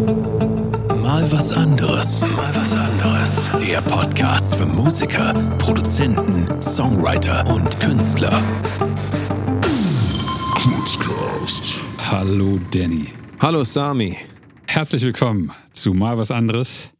Mal 0.00 1.30
was 1.30 1.52
anderes. 1.52 2.26
Mal 2.26 2.56
was 2.56 2.74
anderes. 2.74 3.50
Der 3.60 3.82
Podcast 3.82 4.54
für 4.54 4.64
Musiker, 4.64 5.34
Produzenten, 5.58 6.46
Songwriter 6.62 7.46
und 7.52 7.78
Künstler. 7.80 8.42
Hallo 11.98 12.58
Danny. 12.70 13.08
Hallo 13.40 13.62
Sami. 13.62 14.16
Herzlich 14.66 15.02
willkommen 15.02 15.52
zu 15.74 15.92
Mal 15.92 16.16
was 16.16 16.30
anderes. 16.30 16.92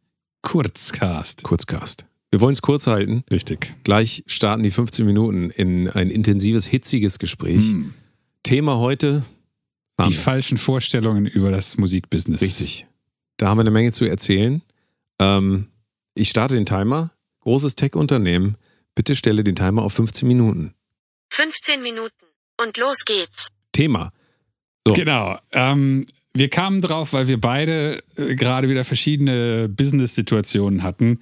Kurzcast. 0.43 1.41
Kurzcast. 1.41 2.05
Wir 2.29 2.39
wollen 2.39 2.53
es 2.53 2.61
kurz 2.61 2.85
halten. 2.85 3.23
Richtig. 3.31 3.73
Gleich 3.83 4.23
starten 4.27 4.61
die 4.61 4.69
15 4.71 5.07
Minuten 5.07 5.49
in 5.49 5.89
ein 5.89 6.11
intensives, 6.11 6.67
hitziges 6.67 7.17
Gespräch. 7.17 7.71
Hm. 7.71 7.95
Thema 8.43 8.77
heute. 8.77 9.23
Die 9.99 10.13
Sami. 10.13 10.13
falschen 10.13 10.57
Vorstellungen 10.57 11.25
über 11.25 11.49
das 11.49 11.77
Musikbusiness. 11.77 12.41
Richtig. 12.41 12.85
Da 13.41 13.47
haben 13.47 13.57
wir 13.57 13.61
eine 13.61 13.71
Menge 13.71 13.91
zu 13.91 14.05
erzählen. 14.05 14.61
Ähm, 15.17 15.69
ich 16.13 16.29
starte 16.29 16.53
den 16.53 16.67
Timer. 16.67 17.09
Großes 17.39 17.75
Tech-Unternehmen. 17.75 18.55
Bitte 18.93 19.15
stelle 19.15 19.43
den 19.43 19.55
Timer 19.55 19.81
auf 19.81 19.93
15 19.93 20.27
Minuten. 20.27 20.75
15 21.31 21.81
Minuten. 21.81 22.27
Und 22.63 22.77
los 22.77 23.03
geht's. 23.03 23.47
Thema. 23.71 24.11
So. 24.87 24.93
Genau. 24.93 25.39
Ähm, 25.53 26.05
wir 26.35 26.49
kamen 26.49 26.83
drauf, 26.83 27.13
weil 27.13 27.27
wir 27.27 27.41
beide 27.41 28.03
äh, 28.15 28.35
gerade 28.35 28.69
wieder 28.69 28.85
verschiedene 28.85 29.67
Business-Situationen 29.69 30.83
hatten. 30.83 31.21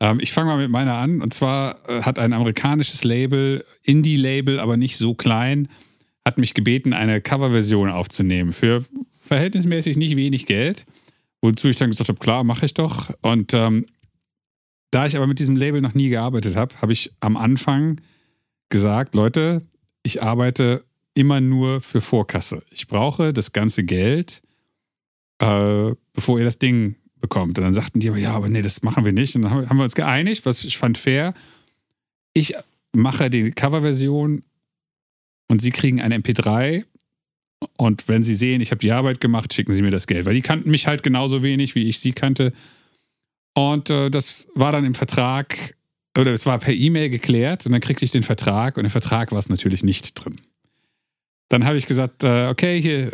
Ähm, 0.00 0.18
ich 0.18 0.32
fange 0.32 0.48
mal 0.50 0.58
mit 0.58 0.70
meiner 0.70 0.96
an. 0.96 1.22
Und 1.22 1.32
zwar 1.32 1.88
äh, 1.88 2.02
hat 2.02 2.18
ein 2.18 2.32
amerikanisches 2.32 3.04
Label, 3.04 3.64
Indie-Label, 3.84 4.58
aber 4.58 4.76
nicht 4.76 4.98
so 4.98 5.14
klein, 5.14 5.68
hat 6.26 6.36
mich 6.36 6.52
gebeten, 6.52 6.94
eine 6.94 7.20
Coverversion 7.20 7.90
aufzunehmen 7.90 8.52
für 8.52 8.84
verhältnismäßig 9.22 9.96
nicht 9.96 10.16
wenig 10.16 10.46
Geld. 10.46 10.84
Wozu 11.42 11.68
ich 11.68 11.76
dann 11.76 11.90
gesagt 11.90 12.08
habe, 12.08 12.18
klar, 12.18 12.44
mache 12.44 12.66
ich 12.66 12.74
doch. 12.74 13.10
Und 13.22 13.54
ähm, 13.54 13.86
da 14.90 15.06
ich 15.06 15.16
aber 15.16 15.26
mit 15.26 15.38
diesem 15.38 15.56
Label 15.56 15.80
noch 15.80 15.94
nie 15.94 16.08
gearbeitet 16.08 16.56
habe, 16.56 16.74
habe 16.82 16.92
ich 16.92 17.12
am 17.20 17.36
Anfang 17.36 18.00
gesagt, 18.68 19.14
Leute, 19.14 19.62
ich 20.02 20.22
arbeite 20.22 20.84
immer 21.14 21.40
nur 21.40 21.80
für 21.80 22.00
Vorkasse. 22.00 22.62
Ich 22.70 22.88
brauche 22.88 23.32
das 23.32 23.52
ganze 23.52 23.84
Geld, 23.84 24.42
äh, 25.38 25.92
bevor 26.12 26.38
ihr 26.38 26.44
das 26.44 26.58
Ding 26.58 26.96
bekommt. 27.20 27.58
Und 27.58 27.64
dann 27.64 27.74
sagten 27.74 28.00
die 28.00 28.08
aber, 28.08 28.18
ja, 28.18 28.32
aber 28.32 28.48
nee, 28.48 28.62
das 28.62 28.82
machen 28.82 29.04
wir 29.04 29.12
nicht. 29.12 29.36
Und 29.36 29.42
dann 29.42 29.68
haben 29.68 29.76
wir 29.76 29.84
uns 29.84 29.94
geeinigt, 29.94 30.46
was 30.46 30.64
ich 30.64 30.78
fand 30.78 30.98
fair. 30.98 31.34
Ich 32.32 32.54
mache 32.92 33.30
die 33.30 33.50
Coverversion 33.50 34.42
und 35.48 35.62
sie 35.62 35.70
kriegen 35.70 36.00
ein 36.00 36.12
MP3. 36.12 36.84
Und 37.76 38.08
wenn 38.08 38.24
sie 38.24 38.34
sehen, 38.34 38.60
ich 38.60 38.70
habe 38.70 38.78
die 38.78 38.92
Arbeit 38.92 39.20
gemacht, 39.20 39.52
schicken 39.52 39.72
sie 39.72 39.82
mir 39.82 39.90
das 39.90 40.06
Geld. 40.06 40.24
Weil 40.26 40.34
die 40.34 40.42
kannten 40.42 40.70
mich 40.70 40.86
halt 40.86 41.02
genauso 41.02 41.42
wenig, 41.42 41.74
wie 41.74 41.88
ich 41.88 41.98
sie 42.00 42.12
kannte. 42.12 42.52
Und 43.54 43.90
äh, 43.90 44.10
das 44.10 44.48
war 44.54 44.72
dann 44.72 44.84
im 44.84 44.94
Vertrag, 44.94 45.76
oder 46.18 46.32
es 46.32 46.46
war 46.46 46.58
per 46.58 46.74
E-Mail 46.74 47.10
geklärt. 47.10 47.66
Und 47.66 47.72
dann 47.72 47.80
kriegte 47.80 48.04
ich 48.04 48.10
den 48.10 48.22
Vertrag. 48.22 48.78
Und 48.78 48.84
im 48.84 48.90
Vertrag 48.90 49.32
war 49.32 49.38
es 49.38 49.48
natürlich 49.48 49.82
nicht 49.82 50.12
drin. 50.14 50.40
Dann 51.50 51.64
habe 51.64 51.76
ich 51.76 51.86
gesagt, 51.86 52.22
äh, 52.22 52.46
okay, 52.46 52.80
hier, 52.80 53.10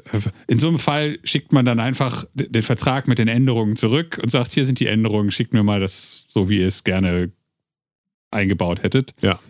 in 0.47 0.59
so 0.59 0.69
einem 0.69 0.79
Fall 0.79 1.19
schickt 1.25 1.53
man 1.53 1.65
dann 1.65 1.81
einfach 1.81 2.27
den 2.35 2.63
Vertrag 2.63 3.09
mit 3.09 3.19
den 3.19 3.29
Änderungen 3.29 3.77
zurück 3.77 4.21
und 4.23 4.29
sagt, 4.29 4.53
hier 4.53 4.67
sind 4.67 4.79
die 4.79 4.87
Änderungen, 4.87 5.31
schickt 5.31 5.55
mir 5.55 5.63
mal 5.63 5.81
das 5.81 6.27
so, 6.29 6.51
wie 6.51 6.61
ihr 6.61 6.67
es 6.67 6.85
gerne 6.85 7.33
eingebaut 8.31 8.83
hättet. 8.83 9.15
Ja. 9.23 9.41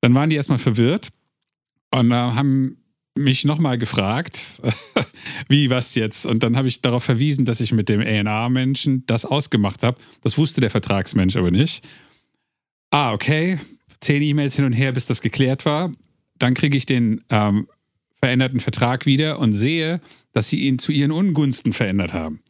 Dann 0.00 0.14
waren 0.14 0.30
die 0.30 0.36
erstmal 0.36 0.58
verwirrt 0.58 1.10
und 1.92 2.10
äh, 2.10 2.14
haben 2.14 2.83
mich 3.16 3.44
nochmal 3.44 3.78
gefragt, 3.78 4.60
wie, 5.48 5.70
was 5.70 5.94
jetzt? 5.94 6.26
Und 6.26 6.42
dann 6.42 6.56
habe 6.56 6.68
ich 6.68 6.82
darauf 6.82 7.04
verwiesen, 7.04 7.44
dass 7.44 7.60
ich 7.60 7.72
mit 7.72 7.88
dem 7.88 8.00
A&R-Menschen 8.00 9.04
das 9.06 9.24
ausgemacht 9.24 9.82
habe. 9.82 9.98
Das 10.22 10.36
wusste 10.36 10.60
der 10.60 10.70
Vertragsmensch 10.70 11.36
aber 11.36 11.50
nicht. 11.50 11.84
Ah, 12.90 13.12
okay. 13.12 13.58
Zehn 14.00 14.22
E-Mails 14.22 14.56
hin 14.56 14.64
und 14.64 14.72
her, 14.72 14.92
bis 14.92 15.06
das 15.06 15.20
geklärt 15.20 15.64
war. 15.64 15.92
Dann 16.38 16.54
kriege 16.54 16.76
ich 16.76 16.86
den 16.86 17.24
ähm, 17.30 17.68
veränderten 18.20 18.60
Vertrag 18.60 19.06
wieder 19.06 19.38
und 19.38 19.52
sehe, 19.52 20.00
dass 20.32 20.48
sie 20.48 20.60
ihn 20.60 20.78
zu 20.78 20.92
ihren 20.92 21.12
Ungunsten 21.12 21.72
verändert 21.72 22.12
haben. 22.12 22.40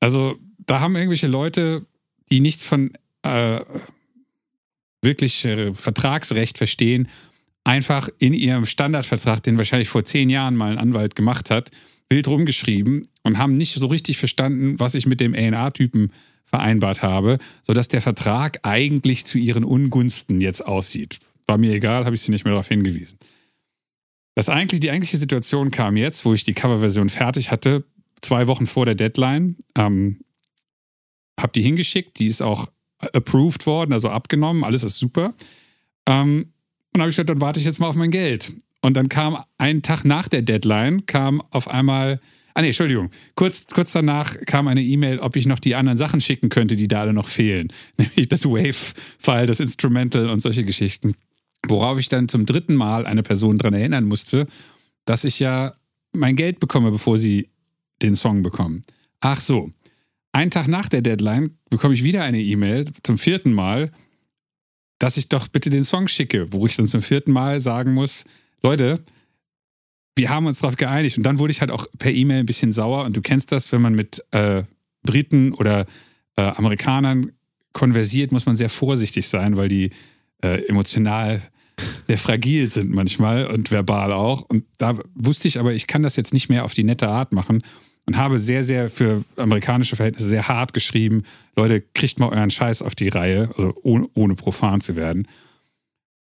Also 0.00 0.38
da 0.58 0.80
haben 0.80 0.94
irgendwelche 0.94 1.26
Leute, 1.26 1.86
die 2.30 2.40
nichts 2.40 2.62
von 2.62 2.92
äh, 3.22 3.60
wirklich 5.02 5.44
äh, 5.44 5.72
Vertragsrecht 5.74 6.58
verstehen, 6.58 7.08
einfach 7.68 8.08
in 8.18 8.32
ihrem 8.32 8.64
Standardvertrag, 8.64 9.42
den 9.42 9.58
wahrscheinlich 9.58 9.90
vor 9.90 10.02
zehn 10.02 10.30
Jahren 10.30 10.56
mal 10.56 10.72
ein 10.72 10.78
Anwalt 10.78 11.14
gemacht 11.14 11.50
hat, 11.50 11.70
wild 12.08 12.26
rumgeschrieben 12.26 13.06
und 13.22 13.36
haben 13.36 13.54
nicht 13.54 13.74
so 13.74 13.86
richtig 13.86 14.16
verstanden, 14.16 14.80
was 14.80 14.94
ich 14.94 15.04
mit 15.04 15.20
dem 15.20 15.34
A&R-Typen 15.34 16.10
vereinbart 16.46 17.02
habe, 17.02 17.36
sodass 17.62 17.88
der 17.88 18.00
Vertrag 18.00 18.60
eigentlich 18.62 19.26
zu 19.26 19.36
ihren 19.36 19.64
Ungunsten 19.64 20.40
jetzt 20.40 20.64
aussieht. 20.64 21.18
War 21.46 21.58
mir 21.58 21.74
egal, 21.74 22.06
habe 22.06 22.14
ich 22.14 22.22
sie 22.22 22.30
nicht 22.30 22.46
mehr 22.46 22.52
darauf 22.52 22.68
hingewiesen. 22.68 23.18
Das 24.34 24.48
eigentlich, 24.48 24.80
die 24.80 24.90
eigentliche 24.90 25.18
Situation 25.18 25.70
kam 25.70 25.98
jetzt, 25.98 26.24
wo 26.24 26.32
ich 26.32 26.44
die 26.44 26.54
Coverversion 26.54 27.10
fertig 27.10 27.50
hatte, 27.50 27.84
zwei 28.22 28.46
Wochen 28.46 28.66
vor 28.66 28.86
der 28.86 28.94
Deadline. 28.94 29.56
Ähm, 29.76 30.20
hab 31.38 31.52
die 31.52 31.62
hingeschickt, 31.62 32.18
die 32.18 32.28
ist 32.28 32.40
auch 32.40 32.70
approved 32.98 33.66
worden, 33.66 33.92
also 33.92 34.08
abgenommen, 34.08 34.64
alles 34.64 34.84
ist 34.84 34.98
super. 34.98 35.34
Ähm, 36.06 36.52
und 36.98 37.02
habe 37.02 37.10
ich 37.10 37.16
gesagt, 37.16 37.30
dann 37.30 37.40
warte 37.40 37.60
ich 37.60 37.66
jetzt 37.66 37.78
mal 37.78 37.88
auf 37.88 37.94
mein 37.94 38.10
Geld. 38.10 38.54
Und 38.80 38.96
dann 38.96 39.08
kam 39.08 39.42
einen 39.56 39.82
Tag 39.82 40.04
nach 40.04 40.28
der 40.28 40.42
Deadline, 40.42 41.06
kam 41.06 41.40
auf 41.50 41.68
einmal, 41.68 42.20
ah 42.54 42.60
nee, 42.60 42.68
Entschuldigung, 42.68 43.10
kurz, 43.34 43.66
kurz 43.66 43.92
danach 43.92 44.36
kam 44.46 44.68
eine 44.68 44.82
E-Mail, 44.82 45.18
ob 45.18 45.36
ich 45.36 45.46
noch 45.46 45.58
die 45.58 45.74
anderen 45.74 45.98
Sachen 45.98 46.20
schicken 46.20 46.48
könnte, 46.48 46.76
die 46.76 46.88
da 46.88 47.02
alle 47.02 47.12
noch 47.12 47.28
fehlen. 47.28 47.72
Nämlich 47.96 48.28
das 48.28 48.44
Wave-File, 48.44 49.46
das 49.46 49.60
Instrumental 49.60 50.28
und 50.28 50.40
solche 50.40 50.64
Geschichten. 50.64 51.14
Worauf 51.66 51.98
ich 51.98 52.08
dann 52.08 52.28
zum 52.28 52.46
dritten 52.46 52.74
Mal 52.74 53.06
eine 53.06 53.22
Person 53.22 53.58
daran 53.58 53.74
erinnern 53.74 54.04
musste, 54.04 54.46
dass 55.04 55.24
ich 55.24 55.40
ja 55.40 55.74
mein 56.12 56.36
Geld 56.36 56.60
bekomme, 56.60 56.90
bevor 56.90 57.18
sie 57.18 57.48
den 58.02 58.14
Song 58.14 58.42
bekommen. 58.42 58.84
Ach 59.20 59.40
so. 59.40 59.72
Einen 60.32 60.50
Tag 60.50 60.68
nach 60.68 60.88
der 60.88 61.02
Deadline 61.02 61.58
bekomme 61.70 61.94
ich 61.94 62.04
wieder 62.04 62.22
eine 62.22 62.40
E-Mail 62.40 62.84
zum 63.02 63.18
vierten 63.18 63.52
Mal, 63.52 63.90
dass 64.98 65.16
ich 65.16 65.28
doch 65.28 65.48
bitte 65.48 65.70
den 65.70 65.84
Song 65.84 66.08
schicke, 66.08 66.52
wo 66.52 66.66
ich 66.66 66.76
dann 66.76 66.86
zum 66.86 67.02
vierten 67.02 67.32
Mal 67.32 67.60
sagen 67.60 67.94
muss, 67.94 68.24
Leute, 68.62 69.00
wir 70.16 70.30
haben 70.30 70.46
uns 70.46 70.60
darauf 70.60 70.76
geeinigt. 70.76 71.16
Und 71.16 71.24
dann 71.24 71.38
wurde 71.38 71.52
ich 71.52 71.60
halt 71.60 71.70
auch 71.70 71.86
per 71.98 72.12
E-Mail 72.12 72.40
ein 72.40 72.46
bisschen 72.46 72.72
sauer. 72.72 73.04
Und 73.04 73.16
du 73.16 73.22
kennst 73.22 73.52
das, 73.52 73.70
wenn 73.70 73.80
man 73.80 73.94
mit 73.94 74.24
äh, 74.32 74.64
Briten 75.02 75.54
oder 75.54 75.86
äh, 76.36 76.42
Amerikanern 76.42 77.32
konversiert, 77.72 78.32
muss 78.32 78.46
man 78.46 78.56
sehr 78.56 78.70
vorsichtig 78.70 79.28
sein, 79.28 79.56
weil 79.56 79.68
die 79.68 79.90
äh, 80.42 80.66
emotional 80.66 81.40
sehr 82.08 82.18
fragil 82.18 82.68
sind 82.68 82.90
manchmal 82.90 83.46
und 83.46 83.70
verbal 83.70 84.12
auch. 84.12 84.42
Und 84.42 84.64
da 84.78 84.98
wusste 85.14 85.46
ich 85.46 85.60
aber, 85.60 85.72
ich 85.72 85.86
kann 85.86 86.02
das 86.02 86.16
jetzt 86.16 86.32
nicht 86.32 86.48
mehr 86.48 86.64
auf 86.64 86.74
die 86.74 86.82
nette 86.82 87.08
Art 87.08 87.32
machen 87.32 87.62
und 88.08 88.16
habe 88.16 88.38
sehr, 88.38 88.64
sehr 88.64 88.88
für 88.88 89.22
amerikanische 89.36 89.94
Verhältnisse 89.94 90.30
sehr 90.30 90.48
hart 90.48 90.72
geschrieben, 90.72 91.24
Leute, 91.56 91.82
kriegt 91.82 92.18
mal 92.18 92.30
euren 92.30 92.50
Scheiß 92.50 92.80
auf 92.80 92.94
die 92.94 93.08
Reihe, 93.08 93.50
also 93.54 93.74
ohne, 93.82 94.08
ohne 94.14 94.34
profan 94.34 94.80
zu 94.80 94.96
werden. 94.96 95.28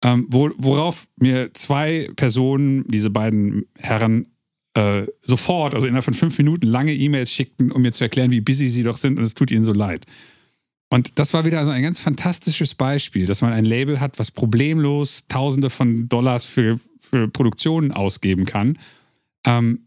Ähm, 0.04 0.28
wo, 0.30 0.52
worauf 0.58 1.08
mir 1.16 1.54
zwei 1.54 2.10
Personen, 2.18 2.84
diese 2.90 3.10
beiden 3.10 3.68
Herren, 3.80 4.28
äh, 4.74 5.04
sofort, 5.22 5.76
also 5.76 5.88
innerhalb 5.88 6.04
von 6.04 6.14
fünf 6.14 6.38
Minuten, 6.38 6.68
lange 6.68 6.94
E-Mails 6.94 7.32
schickten, 7.32 7.72
um 7.72 7.82
mir 7.82 7.94
zu 7.94 8.04
erklären, 8.04 8.32
wie 8.32 8.42
busy 8.42 8.68
sie 8.68 8.84
doch 8.84 8.98
sind 8.98 9.18
und 9.18 9.24
es 9.24 9.34
tut 9.34 9.50
ihnen 9.50 9.64
so 9.64 9.72
leid. 9.72 10.06
Und 10.90 11.18
das 11.20 11.34
war 11.34 11.46
wieder 11.46 11.60
also 11.60 11.72
ein 11.72 11.84
ganz 11.84 12.02
fantastisches 12.02 12.76
Beispiel, 12.76 13.26
dass 13.28 13.42
man 13.42 13.54
ein 13.54 13.64
Label 13.64 14.02
hat, 14.02 14.20
was 14.20 14.32
problemlos 14.32 15.24
Tausende 15.30 15.70
von 15.70 16.10
Dollars 16.10 16.44
für, 16.44 16.82
für 17.00 17.30
Produktionen 17.30 17.94
ausgeben 17.94 18.44
kann, 18.44 18.78
ähm, 19.46 19.87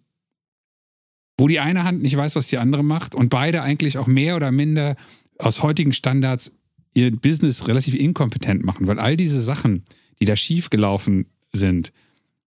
wo 1.40 1.48
die 1.48 1.58
eine 1.58 1.84
Hand 1.84 2.02
nicht 2.02 2.16
weiß, 2.16 2.36
was 2.36 2.48
die 2.48 2.58
andere 2.58 2.84
macht 2.84 3.14
und 3.14 3.30
beide 3.30 3.62
eigentlich 3.62 3.96
auch 3.96 4.06
mehr 4.06 4.36
oder 4.36 4.52
minder 4.52 4.94
aus 5.38 5.62
heutigen 5.62 5.94
Standards 5.94 6.54
ihr 6.92 7.10
Business 7.10 7.66
relativ 7.66 7.94
inkompetent 7.94 8.62
machen, 8.62 8.86
weil 8.86 8.98
all 8.98 9.16
diese 9.16 9.40
Sachen, 9.40 9.84
die 10.20 10.26
da 10.26 10.36
schiefgelaufen 10.36 11.26
sind, 11.50 11.92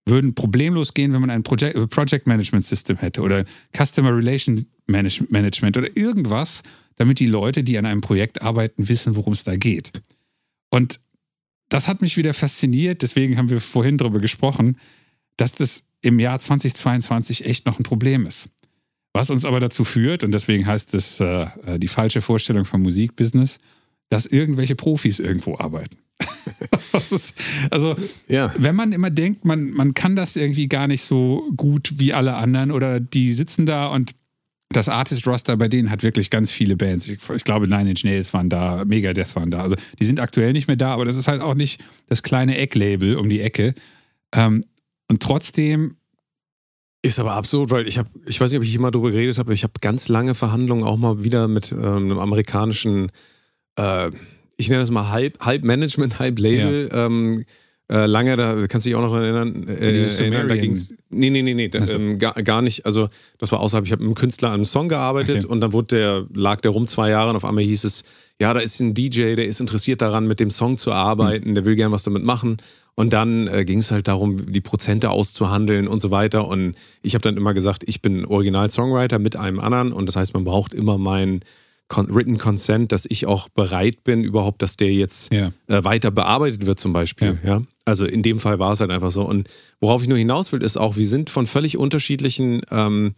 würden 0.06 0.35
problemlos 0.35 0.94
gehen, 0.94 1.12
wenn 1.12 1.21
man 1.21 1.31
ein 1.31 1.41
Project, 1.41 1.89
Project 1.89 2.27
Management 2.27 2.65
System 2.65 2.97
hätte 2.97 3.21
oder 3.21 3.45
Customer 3.75 4.15
Relation 4.15 4.68
Management 4.85 5.75
oder 5.75 5.97
irgendwas, 5.97 6.62
damit 6.97 7.19
die 7.19 7.25
Leute, 7.25 7.63
die 7.63 7.79
an 7.79 7.88
einem 7.88 8.01
Projekt 8.01 8.44
arbeiten, 8.44 8.89
wissen, 8.89 9.15
worum 9.15 9.33
es 9.33 9.44
da 9.44 9.56
geht. 9.56 9.91
Und 10.69 11.00
das 11.69 11.88
hat 11.88 12.01
mich 12.01 12.15
wieder 12.15 12.35
fasziniert, 12.35 13.01
deswegen 13.01 13.38
haben 13.38 13.50
wir 13.50 13.59
vorhin 13.59 13.97
darüber 13.97 14.19
gesprochen, 14.19 14.77
dass 15.38 15.56
das 15.56 15.83
im 16.01 16.19
Jahr 16.19 16.38
2022 16.38 17.45
echt 17.45 17.65
noch 17.65 17.79
ein 17.79 17.83
Problem 17.83 18.27
ist. 18.27 18.50
Was 19.13 19.30
uns 19.30 19.45
aber 19.45 19.60
dazu 19.60 19.86
führt, 19.86 20.24
und 20.24 20.31
deswegen 20.31 20.65
heißt 20.65 20.94
es 20.95 21.19
äh, 21.19 21.48
die 21.77 21.88
falsche 21.88 22.21
Vorstellung 22.21 22.65
vom 22.65 22.81
Musikbusiness, 22.81 23.60
dass 24.10 24.25
irgendwelche 24.25 24.75
Profis 24.75 25.19
irgendwo 25.19 25.57
arbeiten. 25.57 25.98
ist, 26.94 27.36
also, 27.71 27.95
Ja. 28.27 28.54
wenn 28.57 28.75
man 28.75 28.92
immer 28.92 29.10
denkt, 29.10 29.45
man, 29.45 29.71
man 29.71 29.94
kann 29.94 30.15
das 30.15 30.36
irgendwie 30.36 30.68
gar 30.68 30.88
nicht 30.88 31.04
so 31.04 31.48
gut 31.56 31.94
wie 31.98 32.13
alle 32.13 32.36
anderen 32.36 32.71
oder 32.71 33.00
die 33.00 33.31
sitzen 33.31 33.65
da 33.65 33.88
und 33.88 34.15
das 34.69 34.89
Artist-Roster 34.89 35.56
bei 35.57 35.68
denen 35.68 35.92
hat 35.92 36.01
wirklich 36.04 36.30
ganz 36.31 36.51
viele 36.51 36.75
Bands. 36.75 37.07
Ich, 37.07 37.19
ich, 37.30 37.44
glaube, 37.44 37.68
Nine 37.68 37.92
Inch 37.92 38.04
Nails 38.04 38.33
waren 38.33 38.50
da, 38.50 38.83
Megadeth 38.86 39.36
waren 39.36 39.51
da. 39.51 39.62
Also 39.62 39.75
die 40.00 40.06
sind 40.06 40.19
aktuell 40.19 40.51
nicht 40.54 40.68
mehr 40.68 40.75
da, 40.75 40.94
aber 40.94 41.06
das 41.06 41.16
ist 41.16 41.27
halt 41.27 41.42
auch 41.42 41.54
nicht 41.54 41.83
das 42.07 42.24
kleine 42.24 42.57
Ecklabel 42.57 43.16
um 43.18 43.30
die 43.30 43.42
Ecke. 43.42 43.75
Ähm, 44.33 44.66
und 45.09 45.21
trotzdem. 45.21 45.98
Ist 47.05 47.19
aber 47.19 47.33
absurd, 47.33 47.69
weil 47.69 47.85
ich 47.85 47.97
habe, 47.97 48.09
ich 48.25 48.39
weiß 48.39 48.50
nicht, 48.50 48.57
ob 48.57 48.63
ich 48.63 48.73
immer 48.73 48.89
darüber 48.89 49.11
geredet 49.11 49.38
habe, 49.38 49.53
ich 49.53 49.63
habe 49.63 49.73
ganz 49.81 50.07
lange 50.07 50.35
Verhandlungen 50.35 50.85
auch 50.85 50.95
mal 50.95 51.21
wieder 51.21 51.50
mit 51.50 51.73
ähm, 51.73 51.81
einem 51.81 52.17
amerikanischen, 52.17 53.11
äh, 53.77 54.09
ich 54.55 54.69
nenne 54.69 54.79
das 54.81 54.89
mal 54.89 55.09
halb, 55.09 55.38
halb 55.41 55.65
Management, 55.65 56.19
halb 56.19 56.39
Label. 56.39 56.89
Ja. 56.89 57.05
Ähm, 57.05 57.44
äh, 57.91 58.05
lange, 58.05 58.38
da 58.38 58.67
kannst 58.67 58.85
du 58.85 58.89
dich 58.89 58.95
auch 58.95 59.01
noch 59.01 59.13
erinnern, 59.13 59.67
äh, 59.67 60.05
erinnern 60.05 60.47
da 60.47 60.55
ging's. 60.55 60.95
Nee, 61.09 61.29
nee, 61.29 61.41
nee, 61.41 61.53
nee, 61.53 61.67
da, 61.67 61.85
ähm, 61.85 62.17
gar, 62.17 62.33
gar 62.35 62.61
nicht. 62.61 62.85
Also, 62.85 63.09
das 63.38 63.51
war 63.51 63.59
außerhalb, 63.59 63.85
ich 63.85 63.91
habe 63.91 64.01
mit 64.01 64.07
einem 64.07 64.15
Künstler 64.15 64.47
an 64.47 64.56
einem 64.56 64.65
Song 64.65 64.88
gearbeitet 64.88 65.44
okay. 65.44 65.47
und 65.47 65.59
dann 65.59 65.73
wurde 65.73 65.97
der, 65.97 66.25
lag 66.33 66.61
der 66.61 66.71
rum 66.71 66.88
zwei 66.88 67.09
Jahre 67.09 67.31
und 67.31 67.35
auf 67.35 67.44
einmal 67.44 67.65
hieß 67.65 67.83
es, 67.83 68.06
ja, 68.39 68.53
da 68.53 68.61
ist 68.61 68.79
ein 68.79 68.94
DJ, 68.94 69.35
der 69.35 69.45
ist 69.45 69.59
interessiert 69.59 70.01
daran, 70.01 70.25
mit 70.25 70.39
dem 70.39 70.51
Song 70.51 70.77
zu 70.77 70.94
arbeiten, 70.94 71.49
mhm. 71.49 71.56
der 71.56 71.65
will 71.65 71.75
gern 71.75 71.91
was 71.91 72.03
damit 72.03 72.23
machen. 72.23 72.57
Und 72.95 73.13
dann 73.13 73.48
äh, 73.48 73.66
ging 73.66 73.80
es 73.80 73.92
halt 73.92 74.07
darum, 74.07 74.51
die 74.51 74.62
Prozente 74.62 75.10
auszuhandeln 75.10 75.88
und 75.88 76.00
so 76.00 76.12
weiter. 76.12 76.48
Und 76.48 76.75
ich 77.01 77.16
habe 77.16 77.24
dann 77.24 77.38
immer 77.38 77.54
gesagt, 77.54 77.84
ich 77.88 78.01
bin 78.01 78.25
Original-Songwriter 78.25 79.18
mit 79.19 79.36
einem 79.36 79.60
anderen 79.60 79.92
und 79.92 80.07
das 80.07 80.16
heißt, 80.16 80.34
man 80.34 80.44
braucht 80.44 80.74
immer 80.74 80.98
meinen 80.98 81.42
Written 81.95 82.38
Consent, 82.38 82.92
dass 82.92 83.06
ich 83.07 83.25
auch 83.28 83.50
bereit 83.50 84.04
bin, 84.04 84.24
überhaupt, 84.24 84.62
dass 84.62 84.78
der 84.78 84.92
jetzt 84.92 85.31
ja. 85.31 85.51
äh, 85.68 85.84
weiter 85.84 86.12
bearbeitet 86.12 86.66
wird, 86.66 86.80
zum 86.80 86.94
Beispiel. 86.94 87.40
Ja. 87.44 87.57
ja. 87.57 87.62
Also 87.86 88.06
in 88.06 88.24
dem 88.24 88.40
Fall 88.40 88.57
war 88.57 88.72
es 88.72 88.80
halt 88.80 88.90
einfach 88.90 89.12
so. 89.12 89.24
Und 89.24 89.50
worauf 89.80 90.01
ich 90.01 90.07
nur 90.07 90.18
hinaus 90.18 90.51
will, 90.51 90.63
ist 90.63 90.78
auch, 90.78 90.95
wir 90.95 91.06
sind 91.06 91.30
von 91.30 91.45
völlig 91.45 91.78
unterschiedlichen 91.78 92.62
ähm, 92.72 93.13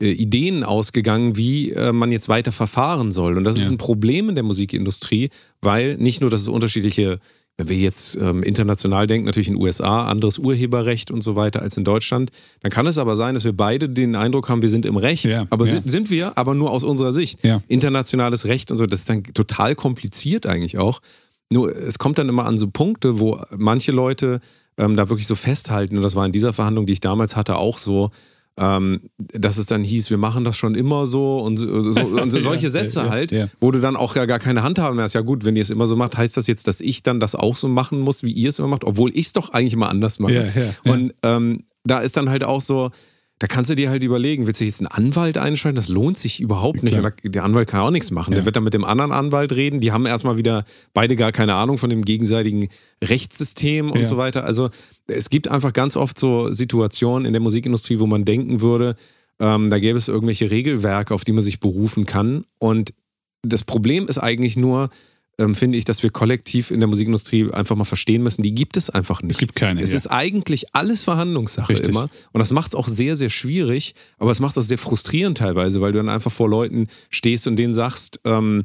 äh, 0.00 0.10
Ideen 0.10 0.64
ausgegangen, 0.64 1.36
wie 1.36 1.70
äh, 1.72 1.92
man 1.92 2.10
jetzt 2.10 2.28
weiter 2.28 2.52
verfahren 2.52 3.12
soll. 3.12 3.36
Und 3.36 3.44
das 3.44 3.58
ja. 3.58 3.64
ist 3.64 3.70
ein 3.70 3.78
Problem 3.78 4.28
in 4.28 4.34
der 4.34 4.44
Musikindustrie, 4.44 5.30
weil 5.60 5.96
nicht 5.96 6.20
nur, 6.20 6.30
dass 6.30 6.42
es 6.42 6.48
unterschiedliche 6.48 7.18
wenn 7.58 7.68
wir 7.68 7.76
jetzt 7.76 8.16
ähm, 8.16 8.42
international 8.42 9.06
denken, 9.06 9.24
natürlich 9.26 9.48
in 9.48 9.54
den 9.54 9.62
USA, 9.62 10.06
anderes 10.06 10.38
Urheberrecht 10.38 11.10
und 11.10 11.22
so 11.22 11.36
weiter 11.36 11.62
als 11.62 11.76
in 11.76 11.84
Deutschland, 11.84 12.30
dann 12.60 12.70
kann 12.70 12.86
es 12.86 12.98
aber 12.98 13.16
sein, 13.16 13.34
dass 13.34 13.44
wir 13.44 13.56
beide 13.56 13.88
den 13.88 14.14
Eindruck 14.14 14.48
haben, 14.48 14.60
wir 14.60 14.68
sind 14.68 14.84
im 14.84 14.96
Recht. 14.96 15.24
Ja, 15.24 15.46
aber 15.48 15.64
ja. 15.64 15.72
Sind, 15.72 15.90
sind, 15.90 16.10
wir, 16.10 16.36
aber 16.36 16.54
nur 16.54 16.70
aus 16.70 16.84
unserer 16.84 17.12
Sicht. 17.12 17.42
Ja. 17.44 17.62
Internationales 17.68 18.44
Recht 18.44 18.70
und 18.70 18.76
so, 18.76 18.86
das 18.86 19.00
ist 19.00 19.08
dann 19.08 19.22
total 19.22 19.74
kompliziert 19.74 20.46
eigentlich 20.46 20.76
auch. 20.76 21.00
Nur 21.48 21.74
es 21.74 21.98
kommt 21.98 22.18
dann 22.18 22.28
immer 22.28 22.44
an 22.44 22.58
so 22.58 22.68
Punkte, 22.68 23.20
wo 23.20 23.40
manche 23.56 23.92
Leute 23.92 24.40
ähm, 24.76 24.96
da 24.96 25.08
wirklich 25.08 25.26
so 25.26 25.34
festhalten, 25.34 25.96
und 25.96 26.02
das 26.02 26.14
war 26.14 26.26
in 26.26 26.32
dieser 26.32 26.52
Verhandlung, 26.52 26.84
die 26.84 26.92
ich 26.92 27.00
damals 27.00 27.36
hatte, 27.36 27.56
auch 27.56 27.78
so, 27.78 28.10
ähm, 28.58 29.10
dass 29.18 29.58
es 29.58 29.66
dann 29.66 29.82
hieß, 29.82 30.10
wir 30.10 30.18
machen 30.18 30.44
das 30.44 30.56
schon 30.56 30.74
immer 30.74 31.06
so 31.06 31.38
und, 31.38 31.58
so, 31.58 31.66
und 31.66 32.30
solche 32.42 32.70
Sätze 32.70 33.00
ja, 33.00 33.08
halt, 33.10 33.30
ja. 33.30 33.48
wo 33.60 33.70
du 33.70 33.80
dann 33.80 33.96
auch 33.96 34.16
ja 34.16 34.24
gar 34.24 34.38
keine 34.38 34.62
Handhabe 34.62 34.94
mehr 34.94 35.04
hast. 35.04 35.14
Ja 35.14 35.20
gut, 35.20 35.44
wenn 35.44 35.56
ihr 35.56 35.62
es 35.62 35.70
immer 35.70 35.86
so 35.86 35.96
macht, 35.96 36.16
heißt 36.16 36.36
das 36.36 36.46
jetzt, 36.46 36.66
dass 36.66 36.80
ich 36.80 37.02
dann 37.02 37.20
das 37.20 37.34
auch 37.34 37.56
so 37.56 37.68
machen 37.68 38.00
muss, 38.00 38.22
wie 38.22 38.32
ihr 38.32 38.48
es 38.48 38.58
immer 38.58 38.68
macht, 38.68 38.84
obwohl 38.84 39.10
ich 39.10 39.26
es 39.26 39.32
doch 39.32 39.50
eigentlich 39.50 39.74
immer 39.74 39.90
anders 39.90 40.18
mache. 40.18 40.52
Und 40.84 41.12
ähm, 41.22 41.64
da 41.84 41.98
ist 41.98 42.16
dann 42.16 42.30
halt 42.30 42.44
auch 42.44 42.60
so, 42.60 42.90
da 43.38 43.46
kannst 43.46 43.70
du 43.70 43.74
dir 43.74 43.90
halt 43.90 44.02
überlegen, 44.02 44.46
willst 44.46 44.62
du 44.62 44.64
jetzt 44.64 44.80
einen 44.80 44.86
Anwalt 44.86 45.36
einschalten? 45.36 45.76
Das 45.76 45.88
lohnt 45.88 46.16
sich 46.16 46.40
überhaupt 46.40 46.82
nicht. 46.82 46.96
Und 46.96 47.34
der 47.34 47.44
Anwalt 47.44 47.68
kann 47.68 47.80
auch 47.80 47.90
nichts 47.90 48.10
machen. 48.10 48.32
Ja. 48.32 48.36
Der 48.36 48.46
wird 48.46 48.56
dann 48.56 48.64
mit 48.64 48.72
dem 48.72 48.84
anderen 48.84 49.12
Anwalt 49.12 49.54
reden. 49.54 49.80
Die 49.80 49.92
haben 49.92 50.06
erstmal 50.06 50.38
wieder 50.38 50.64
beide 50.94 51.16
gar 51.16 51.32
keine 51.32 51.54
Ahnung 51.54 51.76
von 51.76 51.90
dem 51.90 52.02
gegenseitigen 52.02 52.68
Rechtssystem 53.04 53.90
und 53.90 54.00
ja. 54.00 54.06
so 54.06 54.16
weiter. 54.16 54.44
Also 54.44 54.70
es 55.06 55.28
gibt 55.28 55.48
einfach 55.48 55.74
ganz 55.74 55.98
oft 55.98 56.18
so 56.18 56.50
Situationen 56.52 57.26
in 57.26 57.34
der 57.34 57.42
Musikindustrie, 57.42 57.98
wo 57.98 58.06
man 58.06 58.24
denken 58.24 58.62
würde, 58.62 58.96
ähm, 59.38 59.68
da 59.68 59.78
gäbe 59.78 59.98
es 59.98 60.08
irgendwelche 60.08 60.50
Regelwerke, 60.50 61.12
auf 61.12 61.24
die 61.24 61.32
man 61.32 61.44
sich 61.44 61.60
berufen 61.60 62.06
kann. 62.06 62.44
Und 62.58 62.94
das 63.42 63.64
Problem 63.64 64.08
ist 64.08 64.16
eigentlich 64.16 64.56
nur, 64.56 64.88
ähm, 65.38 65.54
finde 65.54 65.76
ich, 65.76 65.84
dass 65.84 66.02
wir 66.02 66.10
kollektiv 66.10 66.70
in 66.70 66.80
der 66.80 66.88
Musikindustrie 66.88 67.50
einfach 67.50 67.76
mal 67.76 67.84
verstehen 67.84 68.22
müssen, 68.22 68.42
die 68.42 68.54
gibt 68.54 68.76
es 68.76 68.90
einfach 68.90 69.22
nicht. 69.22 69.32
Es 69.32 69.38
gibt 69.38 69.54
keine. 69.54 69.82
Es 69.82 69.90
ja. 69.90 69.96
ist 69.96 70.06
eigentlich 70.06 70.74
alles 70.74 71.04
Verhandlungssache 71.04 71.70
Richtig. 71.70 71.90
immer. 71.90 72.08
Und 72.32 72.38
das 72.38 72.52
macht 72.52 72.68
es 72.68 72.74
auch 72.74 72.88
sehr, 72.88 73.16
sehr 73.16 73.28
schwierig, 73.28 73.94
aber 74.18 74.30
es 74.30 74.40
macht 74.40 74.56
es 74.56 74.58
auch 74.58 74.66
sehr 74.66 74.78
frustrierend 74.78 75.38
teilweise, 75.38 75.80
weil 75.80 75.92
du 75.92 75.98
dann 75.98 76.08
einfach 76.08 76.32
vor 76.32 76.48
Leuten 76.48 76.88
stehst 77.10 77.46
und 77.46 77.56
denen 77.56 77.74
sagst, 77.74 78.20
ähm, 78.24 78.64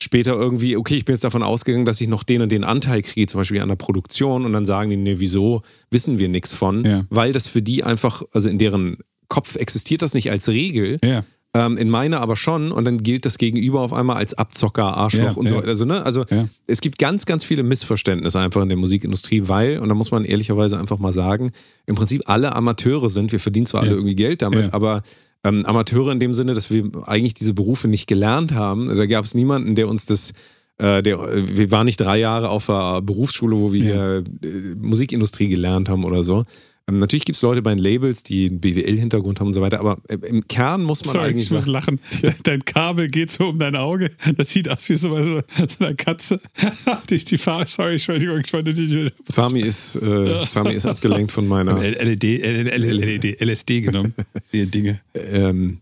später 0.00 0.32
irgendwie, 0.32 0.76
okay, 0.76 0.96
ich 0.96 1.04
bin 1.04 1.14
jetzt 1.14 1.24
davon 1.24 1.42
ausgegangen, 1.42 1.86
dass 1.86 2.00
ich 2.00 2.08
noch 2.08 2.22
den 2.22 2.42
und 2.42 2.52
den 2.52 2.64
Anteil 2.64 3.02
kriege, 3.02 3.26
zum 3.26 3.40
Beispiel 3.40 3.60
an 3.60 3.68
der 3.68 3.76
Produktion, 3.76 4.44
und 4.44 4.52
dann 4.52 4.66
sagen 4.66 4.90
die, 4.90 4.96
nee, 4.96 5.16
wieso, 5.18 5.62
wissen 5.90 6.18
wir 6.18 6.28
nichts 6.28 6.54
von, 6.54 6.84
ja. 6.84 7.04
weil 7.08 7.32
das 7.32 7.46
für 7.46 7.62
die 7.62 7.84
einfach, 7.84 8.22
also 8.32 8.48
in 8.48 8.58
deren 8.58 8.98
Kopf 9.28 9.56
existiert 9.56 10.02
das 10.02 10.14
nicht 10.14 10.30
als 10.30 10.48
Regel. 10.48 10.98
Ja. 11.02 11.24
Ähm, 11.54 11.76
in 11.76 11.90
meiner 11.90 12.22
aber 12.22 12.34
schon 12.34 12.72
und 12.72 12.86
dann 12.86 13.02
gilt 13.02 13.26
das 13.26 13.36
Gegenüber 13.36 13.80
auf 13.82 13.92
einmal 13.92 14.16
als 14.16 14.32
Abzocker, 14.32 14.96
Arschloch 14.96 15.22
ja, 15.22 15.32
und 15.32 15.48
so 15.48 15.56
weiter. 15.56 15.68
Also, 15.68 15.84
ne? 15.84 16.02
also 16.02 16.24
ja. 16.30 16.48
es 16.66 16.80
gibt 16.80 16.98
ganz, 16.98 17.26
ganz 17.26 17.44
viele 17.44 17.62
Missverständnisse 17.62 18.40
einfach 18.40 18.62
in 18.62 18.70
der 18.70 18.78
Musikindustrie, 18.78 19.48
weil, 19.48 19.78
und 19.78 19.90
da 19.90 19.94
muss 19.94 20.10
man 20.10 20.24
ehrlicherweise 20.24 20.78
einfach 20.78 20.98
mal 20.98 21.12
sagen, 21.12 21.50
im 21.84 21.94
Prinzip 21.94 22.22
alle 22.24 22.56
Amateure 22.56 23.10
sind, 23.10 23.32
wir 23.32 23.40
verdienen 23.40 23.66
zwar 23.66 23.82
alle 23.82 23.90
irgendwie 23.90 24.14
Geld 24.14 24.40
damit, 24.40 24.72
aber 24.72 25.02
ähm, 25.44 25.66
Amateure 25.66 26.12
in 26.12 26.20
dem 26.20 26.32
Sinne, 26.32 26.54
dass 26.54 26.70
wir 26.70 26.90
eigentlich 27.06 27.34
diese 27.34 27.52
Berufe 27.52 27.86
nicht 27.86 28.06
gelernt 28.06 28.54
haben. 28.54 28.86
Da 28.96 29.04
gab 29.04 29.24
es 29.24 29.34
niemanden, 29.34 29.74
der 29.74 29.88
uns 29.88 30.06
das 30.06 30.32
äh, 30.78 31.02
der, 31.02 31.18
wir 31.20 31.70
waren 31.70 31.84
nicht 31.84 32.00
drei 32.00 32.18
Jahre 32.18 32.48
auf 32.48 32.66
der 32.66 33.02
Berufsschule, 33.02 33.58
wo 33.58 33.72
wir 33.72 33.84
ja. 33.84 34.18
äh, 34.18 34.74
Musikindustrie 34.80 35.48
gelernt 35.48 35.88
haben 35.88 36.04
oder 36.04 36.22
so. 36.22 36.44
Ähm, 36.92 36.98
natürlich 36.98 37.24
gibt 37.24 37.36
es 37.36 37.42
Leute 37.42 37.62
bei 37.62 37.74
den 37.74 37.78
Labels, 37.78 38.22
die 38.22 38.46
einen 38.46 38.60
BWL-Hintergrund 38.60 39.40
haben 39.40 39.48
und 39.48 39.52
so 39.52 39.60
weiter, 39.60 39.80
aber 39.80 39.98
äh, 40.08 40.14
im 40.26 40.46
Kern 40.48 40.82
muss 40.82 41.04
man 41.04 41.14
Sorry, 41.14 41.28
eigentlich. 41.30 41.46
Ich 41.46 41.50
muss 41.50 41.64
sagen, 41.64 41.72
lachen. 41.72 42.00
Dein 42.44 42.64
Kabel 42.64 43.08
geht 43.08 43.30
so 43.30 43.48
um 43.48 43.58
dein 43.58 43.76
Auge. 43.76 44.10
Das 44.36 44.50
sieht 44.50 44.68
aus 44.68 44.88
wie 44.88 44.94
so, 44.94 45.16
so, 45.16 45.40
so 45.68 45.84
eine 45.84 45.94
Katze. 45.94 46.40
die, 47.10 47.24
die 47.24 47.38
Farbe, 47.38 47.66
sorry, 47.66 47.92
Entschuldigung, 47.92 48.40
ich 48.44 48.52
wollte 48.52 48.74
dich. 48.74 49.12
Sami 49.28 49.60
ist, 49.60 49.96
äh, 49.96 50.44
Sami 50.48 50.74
ist 50.74 50.86
abgelenkt 50.86 51.32
von 51.32 51.46
meiner. 51.46 51.78
LED, 51.80 52.22
LED, 52.22 53.40
LSD 53.40 53.80
genommen. 53.80 54.14
Vier 54.50 54.66
Dinge. 54.66 55.00
Ähm, 55.14 55.78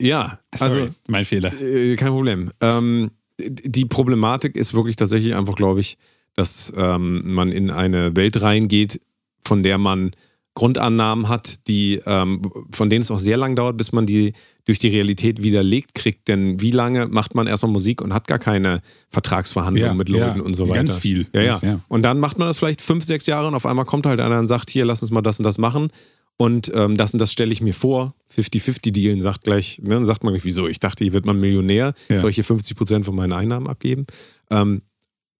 ja, 0.00 0.38
sorry, 0.54 0.80
also. 0.80 0.94
Mein 1.08 1.24
Fehler. 1.24 1.52
Äh, 1.60 1.96
kein 1.96 2.10
Problem. 2.10 2.50
Ähm, 2.60 3.10
die 3.38 3.84
Problematik 3.84 4.56
ist 4.56 4.74
wirklich 4.74 4.96
tatsächlich 4.96 5.34
einfach, 5.34 5.56
glaube 5.56 5.80
ich, 5.80 5.98
dass 6.34 6.72
ähm, 6.76 7.22
man 7.24 7.50
in 7.50 7.70
eine 7.70 8.14
Welt 8.16 8.40
reingeht, 8.40 9.00
von 9.44 9.62
der 9.62 9.78
man 9.78 10.12
Grundannahmen 10.56 11.28
hat, 11.28 11.68
die, 11.68 12.00
ähm, 12.06 12.40
von 12.72 12.88
denen 12.88 13.02
es 13.02 13.10
auch 13.10 13.18
sehr 13.18 13.36
lange 13.36 13.54
dauert, 13.54 13.76
bis 13.76 13.92
man 13.92 14.06
die 14.06 14.32
durch 14.64 14.78
die 14.78 14.88
Realität 14.88 15.42
widerlegt 15.42 15.94
kriegt. 15.94 16.28
Denn 16.28 16.60
wie 16.62 16.70
lange 16.70 17.06
macht 17.06 17.34
man 17.34 17.46
erstmal 17.46 17.70
Musik 17.70 18.00
und 18.00 18.14
hat 18.14 18.26
gar 18.26 18.38
keine 18.38 18.80
Vertragsverhandlungen 19.10 19.90
ja, 19.90 19.94
mit 19.94 20.08
Leuten 20.08 20.38
ja, 20.38 20.44
und 20.44 20.54
so 20.54 20.66
weiter? 20.66 20.78
Ganz 20.78 20.96
viel. 20.96 21.26
Ja, 21.34 21.42
ja, 21.42 21.58
ja. 21.62 21.80
Und 21.88 22.02
dann 22.02 22.18
macht 22.18 22.38
man 22.38 22.48
das 22.48 22.56
vielleicht 22.56 22.80
fünf, 22.80 23.04
sechs 23.04 23.26
Jahre 23.26 23.46
und 23.46 23.54
auf 23.54 23.66
einmal 23.66 23.84
kommt 23.84 24.06
halt 24.06 24.18
einer 24.18 24.38
und 24.38 24.48
sagt, 24.48 24.70
hier, 24.70 24.86
lass 24.86 25.02
uns 25.02 25.10
mal 25.10 25.20
das 25.20 25.38
und 25.38 25.44
das 25.44 25.58
machen. 25.58 25.90
Und 26.38 26.72
ähm, 26.74 26.96
das 26.96 27.12
und 27.12 27.20
das 27.20 27.32
stelle 27.32 27.52
ich 27.52 27.60
mir 27.60 27.74
vor. 27.74 28.14
50-50-Dealen 28.34 29.20
sagt 29.20 29.44
gleich, 29.44 29.78
ne, 29.82 29.90
dann 29.90 30.06
sagt 30.06 30.24
man 30.24 30.32
gleich, 30.32 30.44
wieso? 30.46 30.66
Ich 30.68 30.80
dachte, 30.80 31.04
hier 31.04 31.12
wird 31.12 31.26
man 31.26 31.38
Millionär, 31.38 31.92
ja. 32.08 32.20
soll 32.20 32.30
ich 32.30 32.36
hier 32.36 32.44
50 32.44 32.76
Prozent 32.76 33.04
von 33.04 33.14
meinen 33.14 33.34
Einnahmen 33.34 33.68
abgeben? 33.68 34.06
Ähm, 34.50 34.80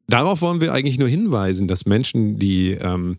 darauf 0.08 0.42
wollen 0.42 0.61
wir 0.61 0.75
eigentlich 0.75 0.99
nur 0.99 1.08
hinweisen, 1.08 1.68
dass 1.68 1.87
Menschen, 1.87 2.38
die 2.38 2.73
ähm, 2.73 3.16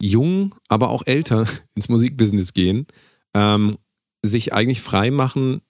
jung, 0.00 0.54
aber 0.68 0.90
auch 0.90 1.02
älter 1.06 1.46
ins 1.74 1.88
Musikbusiness 1.88 2.54
gehen, 2.54 2.86
ähm, 3.34 3.76
sich 4.22 4.52
eigentlich 4.52 4.80
frei 4.80 5.10
machen 5.10 5.60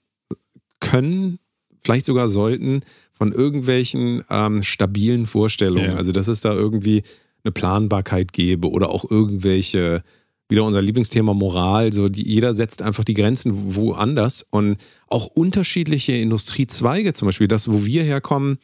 können, 0.80 1.38
vielleicht 1.82 2.06
sogar 2.06 2.28
sollten, 2.28 2.80
von 3.12 3.32
irgendwelchen 3.32 4.22
ähm, 4.30 4.62
stabilen 4.62 5.26
Vorstellungen. 5.26 5.92
Ja. 5.92 5.96
Also, 5.96 6.12
dass 6.12 6.28
es 6.28 6.40
da 6.40 6.52
irgendwie 6.52 7.02
eine 7.44 7.52
Planbarkeit 7.52 8.32
gäbe 8.32 8.70
oder 8.70 8.90
auch 8.90 9.10
irgendwelche, 9.10 10.02
wieder 10.48 10.64
unser 10.64 10.82
Lieblingsthema 10.82 11.34
Moral, 11.34 11.92
so 11.92 12.08
die, 12.08 12.26
jeder 12.26 12.52
setzt 12.52 12.80
einfach 12.82 13.04
die 13.04 13.14
Grenzen 13.14 13.74
woanders 13.74 14.46
und 14.50 14.78
auch 15.08 15.26
unterschiedliche 15.26 16.12
Industriezweige, 16.12 17.12
zum 17.12 17.26
Beispiel 17.26 17.48
das, 17.48 17.70
wo 17.70 17.84
wir 17.84 18.04
herkommen, 18.04 18.58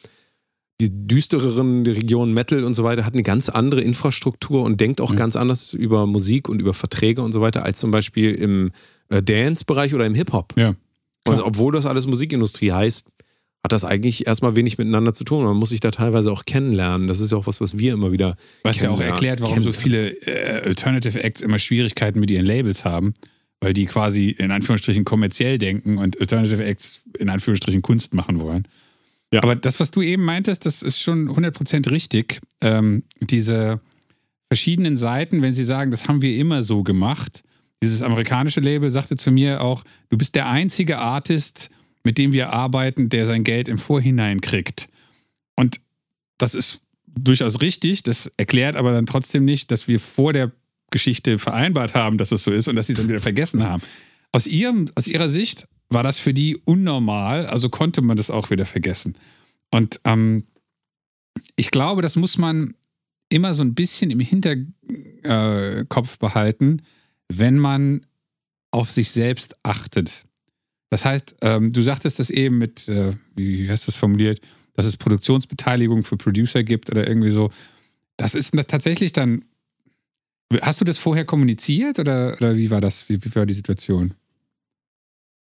die 0.81 1.07
düstereren 1.07 1.85
Regionen 1.85 2.33
Metal 2.33 2.63
und 2.63 2.73
so 2.73 2.83
weiter 2.83 3.05
hat 3.05 3.13
eine 3.13 3.23
ganz 3.23 3.49
andere 3.49 3.81
Infrastruktur 3.81 4.63
und 4.63 4.81
denkt 4.81 4.99
auch 4.99 5.11
ja. 5.11 5.15
ganz 5.15 5.35
anders 5.35 5.73
über 5.73 6.05
Musik 6.05 6.49
und 6.49 6.59
über 6.59 6.73
Verträge 6.73 7.21
und 7.21 7.31
so 7.31 7.41
weiter 7.41 7.63
als 7.63 7.79
zum 7.79 7.91
Beispiel 7.91 8.35
im 8.35 8.71
äh, 9.09 9.23
Dance-Bereich 9.23 9.93
oder 9.93 10.05
im 10.05 10.15
Hip-Hop. 10.15 10.53
Ja. 10.57 10.75
Also, 11.27 11.45
obwohl 11.45 11.73
das 11.73 11.85
alles 11.85 12.05
Musikindustrie 12.07 12.71
heißt, 12.71 13.07
hat 13.63 13.71
das 13.71 13.83
eigentlich 13.83 14.27
erstmal 14.27 14.55
wenig 14.55 14.77
miteinander 14.77 15.13
zu 15.13 15.23
tun. 15.23 15.43
Man 15.43 15.57
muss 15.57 15.69
sich 15.69 15.79
da 15.79 15.89
teilweise 15.89 16.31
auch 16.31 16.45
kennenlernen. 16.45 17.07
Das 17.07 17.19
ist 17.19 17.31
ja 17.31 17.37
auch 17.37 17.47
was, 17.47 17.61
was 17.61 17.79
wir 17.79 17.93
immer 17.93 18.11
wieder. 18.11 18.35
Was 18.61 18.79
ja 18.79 18.91
auch 18.91 19.01
erklärt, 19.01 19.41
warum 19.41 19.63
so 19.63 19.73
viele 19.73 20.09
äh, 20.09 20.67
Alternative 20.67 21.23
Acts 21.23 21.41
immer 21.41 21.57
Schwierigkeiten 21.57 22.19
mit 22.19 22.29
ihren 22.29 22.45
Labels 22.45 22.85
haben, 22.85 23.15
weil 23.61 23.73
die 23.73 23.87
quasi 23.87 24.29
in 24.29 24.51
Anführungsstrichen 24.51 25.03
kommerziell 25.03 25.57
denken 25.57 25.97
und 25.97 26.19
Alternative 26.19 26.63
Acts 26.63 27.01
in 27.17 27.29
Anführungsstrichen 27.29 27.81
Kunst 27.81 28.13
machen 28.13 28.39
wollen. 28.39 28.67
Ja. 29.33 29.43
Aber 29.43 29.55
das, 29.55 29.79
was 29.79 29.91
du 29.91 30.01
eben 30.01 30.23
meintest, 30.23 30.65
das 30.65 30.81
ist 30.81 31.01
schon 31.01 31.29
100% 31.29 31.91
richtig. 31.91 32.41
Ähm, 32.61 33.03
diese 33.19 33.81
verschiedenen 34.47 34.97
Seiten, 34.97 35.41
wenn 35.41 35.53
sie 35.53 35.63
sagen, 35.63 35.91
das 35.91 36.07
haben 36.07 36.21
wir 36.21 36.37
immer 36.37 36.63
so 36.63 36.83
gemacht. 36.83 37.43
Dieses 37.83 38.01
amerikanische 38.01 38.61
Label 38.61 38.89
sagte 38.89 39.17
zu 39.17 39.31
mir 39.31 39.61
auch, 39.61 39.83
du 40.09 40.17
bist 40.17 40.35
der 40.35 40.47
einzige 40.47 40.99
Artist, 40.99 41.69
mit 42.03 42.17
dem 42.17 42.31
wir 42.31 42.53
arbeiten, 42.53 43.09
der 43.09 43.25
sein 43.25 43.43
Geld 43.43 43.67
im 43.67 43.77
Vorhinein 43.77 44.41
kriegt. 44.41 44.87
Und 45.55 45.81
das 46.37 46.53
ist 46.55 46.81
durchaus 47.07 47.61
richtig, 47.61 48.03
das 48.03 48.31
erklärt 48.37 48.75
aber 48.75 48.93
dann 48.93 49.05
trotzdem 49.05 49.45
nicht, 49.45 49.71
dass 49.71 49.87
wir 49.87 49.99
vor 49.99 50.33
der 50.33 50.51
Geschichte 50.91 51.39
vereinbart 51.39 51.93
haben, 51.93 52.17
dass 52.17 52.31
es 52.31 52.43
so 52.43 52.51
ist 52.51 52.67
und 52.67 52.75
dass 52.75 52.87
sie 52.87 52.93
es 52.93 52.99
dann 52.99 53.09
wieder 53.09 53.21
vergessen 53.21 53.63
haben. 53.63 53.81
Aus, 54.31 54.47
ihrem, 54.47 54.89
aus 54.95 55.07
ihrer 55.07 55.29
Sicht 55.29 55.67
war 55.89 56.03
das 56.03 56.19
für 56.19 56.33
die 56.33 56.57
unnormal, 56.57 57.45
also 57.45 57.69
konnte 57.69 58.01
man 58.01 58.17
das 58.17 58.31
auch 58.31 58.49
wieder 58.49 58.65
vergessen. 58.65 59.15
Und 59.71 59.99
ähm, 60.03 60.45
ich 61.55 61.71
glaube, 61.71 62.01
das 62.01 62.15
muss 62.15 62.37
man 62.37 62.73
immer 63.29 63.53
so 63.53 63.63
ein 63.63 63.75
bisschen 63.75 64.11
im 64.11 64.19
Hinterkopf 64.19 66.17
behalten, 66.19 66.81
wenn 67.29 67.57
man 67.57 68.05
auf 68.71 68.91
sich 68.91 69.11
selbst 69.11 69.55
achtet. 69.63 70.25
Das 70.89 71.05
heißt, 71.05 71.35
ähm, 71.41 71.73
du 71.73 71.81
sagtest 71.81 72.19
das 72.19 72.29
eben 72.29 72.57
mit, 72.57 72.87
äh, 72.87 73.13
wie 73.35 73.69
hast 73.69 73.87
du 73.87 73.91
es 73.91 73.95
formuliert, 73.95 74.39
dass 74.73 74.85
es 74.85 74.97
Produktionsbeteiligung 74.97 76.03
für 76.03 76.17
Producer 76.17 76.63
gibt 76.63 76.89
oder 76.89 77.07
irgendwie 77.07 77.31
so. 77.31 77.51
Das 78.17 78.35
ist 78.35 78.53
tatsächlich 78.67 79.11
dann. 79.13 79.45
Hast 80.61 80.79
du 80.79 80.85
das 80.85 80.99
vorher 80.99 81.25
kommuniziert 81.25 81.97
oder, 81.97 82.35
oder 82.37 82.55
wie 82.55 82.69
war 82.69 82.79
das? 82.79 83.09
Wie, 83.09 83.23
wie 83.23 83.33
war 83.35 83.45
die 83.45 83.53
Situation? 83.53 84.13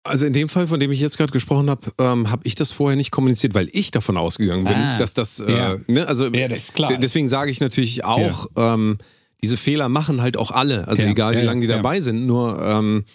Also 0.10 0.26
in 0.26 0.34
dem 0.34 0.50
Fall, 0.50 0.68
von 0.68 0.80
dem 0.80 0.92
ich 0.92 1.00
jetzt 1.00 1.18
gerade 1.18 1.32
gesprochen 1.32 1.70
habe, 1.70 1.82
ähm, 2.00 2.30
habe 2.30 2.42
ich 2.46 2.56
das 2.56 2.72
vorher 2.72 2.96
nicht 2.98 3.12
kommuniziert, 3.12 3.54
weil 3.56 3.70
ich 3.72 3.92
davon 3.92 4.18
ausgegangen 4.18 4.66
bin, 4.66 4.74
Ah, 4.76 4.98
dass 4.98 5.14
das, 5.14 5.40
äh, 5.40 5.52
ja. 5.52 5.78
ne, 5.88 6.08
also 6.08 6.28
Ja, 6.28 6.48
das 6.48 6.60
ist 6.60 6.74
klar. 6.76 6.98
deswegen 6.98 7.28
sage 7.28 7.52
ich 7.52 7.60
natürlich 7.60 8.04
auch, 8.04 8.48
ähm, 8.58 8.98
diese 9.42 9.56
Fehler 9.56 9.88
machen 9.88 10.22
halt 10.22 10.36
auch 10.36 10.52
alle, 10.52 10.88
also 10.88 11.04
Ja, 11.04 11.10
egal 11.10 11.34
wie 11.36 11.40
ja, 11.40 11.46
lange 11.46 11.62
die 11.62 11.68
ja. 11.68 11.78
dabei 11.78 12.02
sind, 12.02 12.26
nur 12.26 12.62
ähm, 12.62 13.06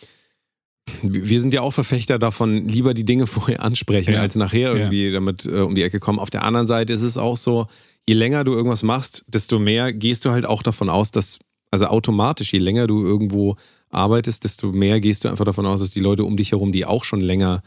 wir 1.02 1.40
sind 1.40 1.52
ja 1.54 1.60
auch 1.62 1.72
Verfechter 1.72 2.18
davon, 2.18 2.66
lieber 2.68 2.94
die 2.94 3.04
Dinge 3.04 3.26
vorher 3.26 3.62
ansprechen, 3.62 4.14
Ja. 4.14 4.20
als 4.20 4.34
nachher 4.36 4.70
Ja. 4.70 4.76
irgendwie 4.76 5.12
damit 5.12 5.46
äh, 5.46 5.60
um 5.60 5.74
die 5.74 5.82
Ecke 5.82 6.00
kommen. 6.00 6.18
Auf 6.18 6.30
der 6.30 6.42
anderen 6.42 6.66
Seite 6.66 6.92
ist 6.92 7.02
es 7.02 7.18
auch 7.18 7.36
so, 7.36 7.66
je 8.08 8.14
länger 8.14 8.44
du 8.44 8.52
irgendwas 8.52 8.82
machst, 8.82 9.24
desto 9.28 9.58
mehr 9.58 9.92
gehst 9.92 10.24
du 10.24 10.30
halt 10.30 10.44
auch 10.46 10.62
davon 10.62 10.90
aus, 10.90 11.10
dass, 11.10 11.38
also 11.70 11.86
automatisch, 11.86 12.52
je 12.52 12.58
länger 12.58 12.86
du 12.86 13.04
irgendwo 13.04 13.56
arbeitest, 13.94 14.44
desto 14.44 14.72
mehr 14.72 15.00
gehst 15.00 15.24
du 15.24 15.28
einfach 15.28 15.44
davon 15.44 15.66
aus, 15.66 15.80
dass 15.80 15.90
die 15.90 16.00
Leute 16.00 16.24
um 16.24 16.36
dich 16.36 16.52
herum, 16.52 16.72
die 16.72 16.84
auch 16.84 17.04
schon 17.04 17.20
länger 17.20 17.62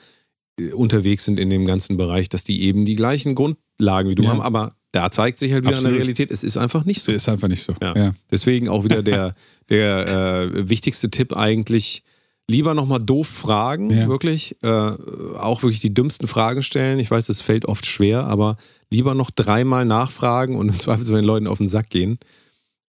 äh, 0.59 0.71
unterwegs 0.71 1.25
sind 1.25 1.39
in 1.39 1.49
dem 1.49 1.65
ganzen 1.65 1.97
Bereich, 1.97 2.29
dass 2.29 2.43
die 2.43 2.61
eben 2.63 2.85
die 2.85 2.95
gleichen 2.95 3.35
Grundlagen 3.35 4.09
wie 4.09 4.15
du 4.15 4.23
Ja. 4.23 4.29
haben. 4.29 4.41
Aber 4.41 4.73
da 4.91 5.11
zeigt 5.11 5.37
sich 5.39 5.51
halt 5.53 5.63
wieder 5.63 5.73
Absolut. 5.73 5.91
eine 5.93 5.97
Realität, 5.99 6.31
es 6.31 6.43
ist 6.43 6.57
einfach 6.57 6.85
nicht 6.85 7.01
so. 7.03 7.11
Ist 7.11 7.29
einfach 7.29 7.47
nicht 7.47 7.63
so. 7.63 7.73
Ja. 7.81 7.95
Ja. 7.95 8.13
Deswegen 8.31 8.67
auch 8.69 8.83
wieder 8.83 9.03
der, 9.03 9.35
der 9.69 10.07
äh, 10.53 10.69
wichtigste 10.69 11.09
Tipp 11.11 11.35
eigentlich, 11.35 12.03
lieber 12.49 12.73
nochmal 12.73 12.99
doof 12.99 13.27
fragen, 13.27 13.89
Ja. 13.89 14.07
wirklich. 14.07 14.55
Äh, 14.63 14.69
auch 14.69 15.63
wirklich 15.63 15.81
die 15.81 15.93
dümmsten 15.93 16.27
Fragen 16.27 16.63
stellen. 16.63 16.97
Ich 16.99 17.11
weiß, 17.11 17.27
das 17.27 17.41
fällt 17.41 17.65
oft 17.65 17.85
schwer, 17.85 18.23
aber 18.25 18.55
lieber 18.89 19.13
noch 19.13 19.31
dreimal 19.31 19.83
nachfragen 19.85 20.55
und 20.55 20.69
im 20.69 20.79
Zweifelsfall 20.79 21.17
den 21.21 21.25
Leuten 21.25 21.47
auf 21.47 21.57
den 21.57 21.67
Sack 21.67 21.89
gehen, 21.89 22.17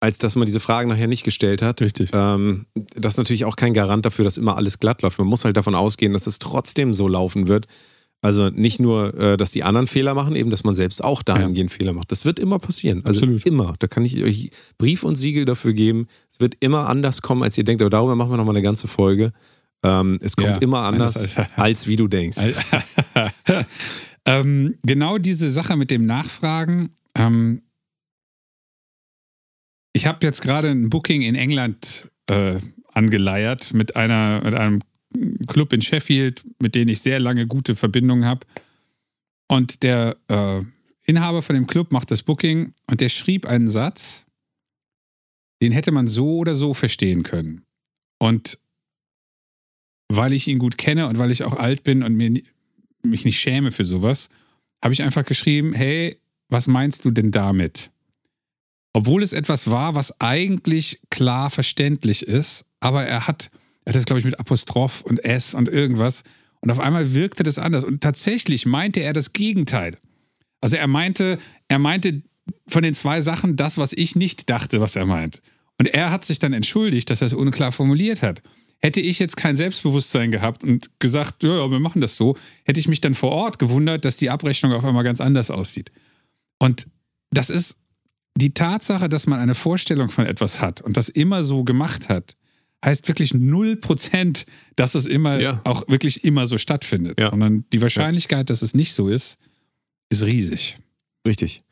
als 0.02 0.18
dass 0.18 0.34
man 0.34 0.46
diese 0.46 0.58
Fragen 0.58 0.88
nachher 0.88 1.06
nicht 1.06 1.22
gestellt 1.22 1.62
hat. 1.62 1.80
Richtig. 1.80 2.10
Ähm, 2.12 2.66
das 2.96 3.14
ist 3.14 3.18
natürlich 3.18 3.44
auch 3.44 3.54
kein 3.54 3.72
Garant 3.72 4.04
dafür, 4.04 4.24
dass 4.24 4.36
immer 4.36 4.56
alles 4.56 4.80
glatt 4.80 5.00
läuft. 5.02 5.18
Man 5.18 5.28
muss 5.28 5.44
halt 5.44 5.56
davon 5.56 5.76
ausgehen, 5.76 6.12
dass 6.12 6.26
es 6.26 6.40
trotzdem 6.40 6.92
so 6.92 7.06
laufen 7.06 7.46
wird. 7.46 7.66
Also 8.20 8.50
nicht 8.50 8.80
nur, 8.80 9.14
äh, 9.14 9.36
dass 9.36 9.52
die 9.52 9.62
anderen 9.62 9.86
Fehler 9.86 10.14
machen, 10.14 10.34
eben, 10.34 10.50
dass 10.50 10.64
man 10.64 10.74
selbst 10.74 11.04
auch 11.04 11.22
dahingehend 11.22 11.70
Fehler 11.70 11.92
macht. 11.92 12.10
Das 12.10 12.24
wird 12.24 12.40
immer 12.40 12.58
passieren. 12.58 13.02
Also 13.04 13.20
Absolut. 13.20 13.46
immer. 13.46 13.74
Da 13.78 13.86
kann 13.86 14.04
ich 14.04 14.20
euch 14.20 14.50
Brief 14.76 15.04
und 15.04 15.14
Siegel 15.14 15.44
dafür 15.44 15.72
geben. 15.72 16.08
Es 16.28 16.40
wird 16.40 16.56
immer 16.58 16.88
anders 16.88 17.22
kommen, 17.22 17.44
als 17.44 17.56
ihr 17.56 17.64
denkt. 17.64 17.80
Aber 17.80 17.90
darüber 17.90 18.16
machen 18.16 18.32
wir 18.32 18.36
nochmal 18.38 18.56
eine 18.56 18.62
ganze 18.62 18.88
Folge. 18.88 19.32
Ähm, 19.84 20.18
es 20.20 20.34
kommt 20.34 20.48
Ja, 20.48 20.56
immer 20.56 20.82
anders, 20.82 21.36
als 21.56 21.86
wie 21.86 21.96
du 21.96 22.08
denkst. 22.08 22.38
ähm, 24.26 24.78
genau 24.82 25.18
diese 25.18 25.48
Sache 25.50 25.76
mit 25.76 25.92
dem 25.92 26.06
Nachfragen. 26.06 26.90
Ähm, 27.16 27.62
ich 29.92 30.06
habe 30.06 30.24
jetzt 30.26 30.42
gerade 30.42 30.68
ein 30.70 30.90
Booking 30.90 31.22
in 31.22 31.34
England 31.34 32.10
äh, 32.26 32.58
angeleiert 32.92 33.74
mit, 33.74 33.96
einer, 33.96 34.42
mit 34.44 34.54
einem 34.54 34.80
Club 35.46 35.72
in 35.72 35.82
Sheffield, 35.82 36.44
mit 36.60 36.74
dem 36.74 36.88
ich 36.88 37.00
sehr 37.00 37.20
lange 37.20 37.46
gute 37.46 37.76
Verbindungen 37.76 38.24
habe. 38.24 38.46
Und 39.48 39.82
der 39.82 40.16
äh, 40.28 40.62
Inhaber 41.04 41.42
von 41.42 41.54
dem 41.54 41.66
Club 41.66 41.92
macht 41.92 42.10
das 42.10 42.22
Booking 42.22 42.74
und 42.86 43.00
der 43.00 43.08
schrieb 43.08 43.46
einen 43.46 43.70
Satz, 43.70 44.26
den 45.60 45.72
hätte 45.72 45.92
man 45.92 46.08
so 46.08 46.38
oder 46.38 46.54
so 46.54 46.74
verstehen 46.74 47.22
können. 47.22 47.62
Und 48.18 48.58
weil 50.08 50.32
ich 50.32 50.48
ihn 50.48 50.58
gut 50.58 50.78
kenne 50.78 51.06
und 51.08 51.18
weil 51.18 51.30
ich 51.30 51.44
auch 51.44 51.54
alt 51.54 51.84
bin 51.84 52.02
und 52.02 52.14
mir, 52.14 52.42
mich 53.02 53.24
nicht 53.24 53.38
schäme 53.38 53.72
für 53.72 53.84
sowas, 53.84 54.28
habe 54.82 54.94
ich 54.94 55.02
einfach 55.02 55.24
geschrieben, 55.24 55.72
hey, 55.72 56.20
was 56.48 56.66
meinst 56.66 57.04
du 57.04 57.10
denn 57.10 57.30
damit? 57.30 57.91
Obwohl 58.92 59.22
es 59.22 59.32
etwas 59.32 59.70
war, 59.70 59.94
was 59.94 60.20
eigentlich 60.20 61.00
klar 61.10 61.50
verständlich 61.50 62.26
ist, 62.26 62.66
aber 62.80 63.04
er 63.04 63.26
hat, 63.26 63.50
er 63.84 63.90
hat 63.90 63.96
das, 63.96 64.04
glaube 64.04 64.20
ich, 64.20 64.24
mit 64.24 64.38
Apostroph 64.38 65.02
und 65.02 65.24
S 65.24 65.54
und 65.54 65.68
irgendwas. 65.68 66.24
Und 66.60 66.70
auf 66.70 66.78
einmal 66.78 67.14
wirkte 67.14 67.42
das 67.42 67.58
anders. 67.58 67.84
Und 67.84 68.02
tatsächlich 68.02 68.66
meinte 68.66 69.00
er 69.00 69.12
das 69.12 69.32
Gegenteil. 69.32 69.96
Also 70.60 70.76
er 70.76 70.86
meinte, 70.86 71.38
er 71.68 71.78
meinte 71.78 72.22
von 72.68 72.82
den 72.82 72.94
zwei 72.94 73.20
Sachen 73.20 73.56
das, 73.56 73.78
was 73.78 73.92
ich 73.92 74.14
nicht 74.14 74.50
dachte, 74.50 74.80
was 74.80 74.94
er 74.94 75.06
meint. 75.06 75.42
Und 75.78 75.88
er 75.88 76.10
hat 76.10 76.24
sich 76.24 76.38
dann 76.38 76.52
entschuldigt, 76.52 77.10
dass 77.10 77.20
er 77.20 77.28
es 77.28 77.32
unklar 77.32 77.72
formuliert 77.72 78.22
hat. 78.22 78.42
Hätte 78.80 79.00
ich 79.00 79.18
jetzt 79.18 79.36
kein 79.36 79.56
Selbstbewusstsein 79.56 80.30
gehabt 80.30 80.64
und 80.64 80.90
gesagt, 81.00 81.42
ja, 81.42 81.56
ja, 81.56 81.70
wir 81.70 81.80
machen 81.80 82.00
das 82.00 82.16
so, 82.16 82.36
hätte 82.64 82.80
ich 82.80 82.88
mich 82.88 83.00
dann 83.00 83.14
vor 83.14 83.30
Ort 83.30 83.58
gewundert, 83.58 84.04
dass 84.04 84.16
die 84.16 84.30
Abrechnung 84.30 84.72
auf 84.72 84.84
einmal 84.84 85.04
ganz 85.04 85.20
anders 85.20 85.50
aussieht. 85.50 85.90
Und 86.58 86.88
das 87.30 87.48
ist 87.50 87.78
die 88.36 88.54
Tatsache, 88.54 89.08
dass 89.08 89.26
man 89.26 89.38
eine 89.40 89.54
Vorstellung 89.54 90.08
von 90.08 90.26
etwas 90.26 90.60
hat 90.60 90.80
und 90.80 90.96
das 90.96 91.08
immer 91.08 91.44
so 91.44 91.64
gemacht 91.64 92.08
hat, 92.08 92.36
heißt 92.84 93.06
wirklich 93.08 93.32
0%, 93.32 94.46
dass 94.76 94.94
es 94.94 95.06
immer 95.06 95.38
Ja. 95.40 95.60
auch 95.64 95.86
wirklich 95.88 96.24
immer 96.24 96.46
so 96.46 96.58
stattfindet. 96.58 97.20
Ja. 97.20 97.30
Sondern 97.30 97.64
die 97.72 97.80
Wahrscheinlichkeit, 97.82 98.50
dass 98.50 98.62
es 98.62 98.74
nicht 98.74 98.94
so 98.94 99.08
ist, 99.08 99.38
ist 100.08 100.24
riesig. 100.24 100.78
Richtig. 101.26 101.62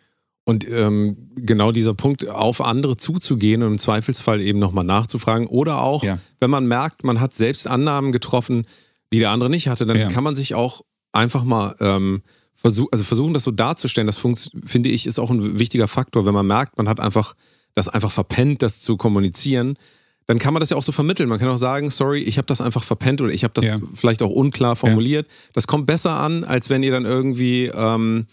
Und 0.45 0.69
ähm, 0.69 1.31
genau 1.37 1.73
dieser 1.73 1.95
Punkt, 1.95 2.29
auf 2.29 2.61
andere 2.61 2.97
zuzugehen 2.97 3.63
und 3.63 3.73
im 3.73 3.79
Zweifelsfall 3.79 4.41
eben 4.41 4.59
nochmal 4.59 4.85
nachzufragen. 4.85 5.47
Oder 5.47 5.83
auch, 5.83 6.03
Ja. 6.05 6.19
wenn 6.41 6.51
man 6.51 6.67
merkt, 6.67 7.05
man 7.05 7.21
hat 7.21 7.35
selbst 7.35 7.67
Annahmen 7.69 8.13
getroffen, 8.13 8.67
die 9.13 9.19
der 9.19 9.31
andere 9.31 9.51
nicht 9.51 9.69
hatte, 9.69 9.87
dann 9.87 9.99
Ja. 9.99 10.09
kann 10.09 10.25
man 10.25 10.35
sich 10.37 10.55
auch 10.55 10.83
einfach 11.13 11.43
mal 11.45 11.75
ähm, 11.81 12.23
versuch, 12.61 12.89
also 12.93 13.05
versuchen, 13.05 13.35
das 13.35 13.45
so 13.45 13.51
darzustellen. 13.51 14.07
Das 14.07 14.19
finde 14.65 14.89
ich, 14.89 15.07
ist 15.07 15.19
auch 15.19 15.31
ein 15.31 15.59
wichtiger 15.59 15.89
Faktor. 15.89 16.27
Wenn 16.27 16.35
man 16.35 16.47
merkt, 16.47 16.77
man 16.77 16.89
hat 16.89 17.01
einfach 17.01 17.35
das 17.75 17.89
einfach 17.89 18.11
verpennt, 18.11 18.63
das 18.63 18.81
zu 18.81 18.97
kommunizieren, 18.97 19.77
dann 20.27 20.39
kann 20.39 20.53
man 20.55 20.61
das 20.61 20.71
ja 20.71 20.77
auch 20.77 20.83
so 20.83 20.93
vermitteln. 20.93 21.29
Man 21.29 21.39
kann 21.39 21.49
auch 21.49 21.57
sagen, 21.57 21.91
sorry, 21.91 22.21
ich 22.23 22.39
habe 22.39 22.47
das 22.47 22.61
einfach 22.61 22.85
verpennt 22.85 23.21
oder 23.21 23.33
ich 23.33 23.43
habe 23.45 23.55
das 23.55 23.65
Ja. 23.65 23.79
vielleicht 23.95 24.23
auch 24.23 24.31
unklar 24.31 24.77
formuliert. 24.77 25.27
Das 25.55 25.67
kommt 25.67 25.87
besser 25.87 26.13
an, 26.13 26.45
als 26.45 26.71
wenn 26.71 26.83
ihr 26.83 26.93
dann 26.93 27.05
irgendwie, 27.05 27.67
ähm, 27.67 28.25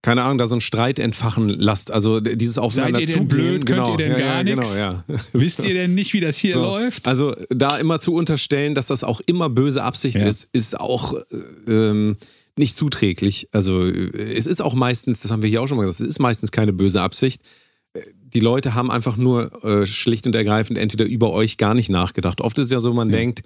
keine 0.00 0.22
Ahnung, 0.22 0.38
da 0.38 0.46
so 0.46 0.54
einen 0.54 0.60
Streit 0.60 0.98
entfachen 0.98 1.48
lasst. 1.48 1.90
Also 1.90 2.20
dieses 2.20 2.58
Aufeinander 2.58 3.00
ihr 3.00 3.06
denn 3.06 3.26
blöd? 3.28 3.66
Könnt 3.66 3.86
genau. 3.86 3.90
ihr 3.92 3.96
denn 3.96 4.12
ja, 4.12 4.18
gar 4.18 4.36
ja, 4.36 4.42
nix? 4.42 4.72
Genau, 4.72 4.78
ja. 4.78 5.04
Wisst 5.32 5.64
ihr 5.64 5.74
denn 5.74 5.94
nicht, 5.94 6.12
wie 6.12 6.20
das 6.20 6.36
hier 6.36 6.54
So. 6.54 6.60
läuft? 6.62 7.08
Also 7.08 7.34
da 7.50 7.78
immer 7.78 8.00
zu 8.00 8.14
unterstellen, 8.14 8.74
dass 8.74 8.86
das 8.86 9.02
auch 9.02 9.20
immer 9.26 9.48
böse 9.48 9.82
Absicht 9.82 10.20
Ja. 10.20 10.26
ist, 10.26 10.48
ist 10.52 10.78
auch 10.78 11.14
äh, 11.14 11.72
ähm, 11.72 12.16
nicht 12.56 12.76
zuträglich. 12.76 13.48
Also 13.52 13.86
äh, 13.86 14.34
es 14.34 14.46
ist 14.46 14.62
auch 14.62 14.74
meistens, 14.74 15.20
das 15.22 15.30
haben 15.30 15.42
wir 15.42 15.50
hier 15.50 15.62
auch 15.62 15.66
schon 15.66 15.76
mal 15.76 15.84
gesagt, 15.86 16.02
es 16.02 16.08
ist 16.08 16.18
meistens 16.20 16.52
keine 16.52 16.72
böse 16.72 17.02
Absicht. 17.02 17.42
Äh, 17.94 18.00
Die 18.34 18.40
Leute 18.40 18.74
haben 18.74 18.90
einfach 18.90 19.16
nur 19.16 19.64
äh, 19.64 19.86
schlicht 19.86 20.26
und 20.26 20.34
ergreifend 20.34 20.78
entweder 20.78 21.04
über 21.04 21.30
euch 21.32 21.56
gar 21.56 21.74
nicht 21.74 21.90
nachgedacht. 21.90 22.40
Oft 22.40 22.58
ist 22.58 22.66
es 22.66 22.72
ja 22.72 22.80
so, 22.80 22.92
man 22.92 23.08
denkt, 23.08 23.42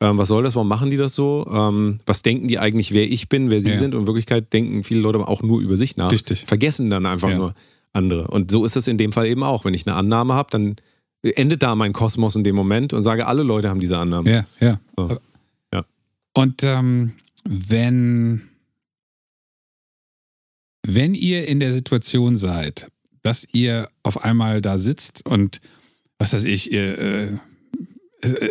ähm, 0.00 0.16
was 0.16 0.28
soll 0.28 0.44
das, 0.44 0.54
warum 0.54 0.68
machen 0.68 0.90
die 0.90 0.96
das 0.96 1.14
so? 1.16 1.44
Ähm, 1.52 1.98
was 2.06 2.22
denken 2.22 2.46
die 2.46 2.58
eigentlich, 2.60 2.92
wer 2.94 3.10
ich 3.10 3.28
bin, 3.28 3.50
wer 3.50 3.60
sie 3.60 3.70
Ja. 3.70 3.78
sind? 3.78 3.94
Und 3.94 4.02
in 4.02 4.06
Wirklichkeit 4.06 4.52
denken 4.52 4.84
viele 4.84 5.00
Leute 5.00 5.18
auch 5.26 5.42
nur 5.42 5.60
über 5.60 5.76
sich 5.76 5.96
nach. 5.96 6.12
Richtig. 6.12 6.44
Vergessen 6.46 6.88
dann 6.88 7.04
einfach 7.06 7.30
Ja. 7.30 7.36
nur 7.36 7.54
andere. 7.92 8.28
Und 8.28 8.50
so 8.52 8.64
ist 8.64 8.76
es 8.76 8.86
in 8.86 8.96
dem 8.98 9.12
Fall 9.12 9.26
eben 9.26 9.42
auch. 9.42 9.64
Wenn 9.64 9.74
ich 9.74 9.86
eine 9.88 9.96
Annahme 9.96 10.34
habe, 10.34 10.50
dann 10.52 10.76
endet 11.22 11.64
da 11.64 11.74
mein 11.74 11.92
Kosmos 11.92 12.36
in 12.36 12.44
dem 12.44 12.54
Moment 12.54 12.92
und 12.92 13.02
sage, 13.02 13.26
alle 13.26 13.42
Leute 13.42 13.68
haben 13.70 13.80
diese 13.80 13.98
Annahme. 13.98 14.30
Ja, 14.30 14.46
ja. 14.60 14.80
So. 14.96 15.18
Ja. 15.74 15.84
Und 16.34 16.62
ähm, 16.62 17.14
wenn, 17.44 18.47
wenn 20.86 21.14
ihr 21.14 21.46
in 21.46 21.60
der 21.60 21.72
Situation 21.72 22.36
seid, 22.36 22.88
dass 23.22 23.46
ihr 23.52 23.88
auf 24.02 24.22
einmal 24.22 24.60
da 24.60 24.78
sitzt 24.78 25.26
und 25.26 25.60
was 26.18 26.32
weiß 26.32 26.44
ich, 26.44 26.72
ihr, 26.72 26.98
äh, 26.98 27.38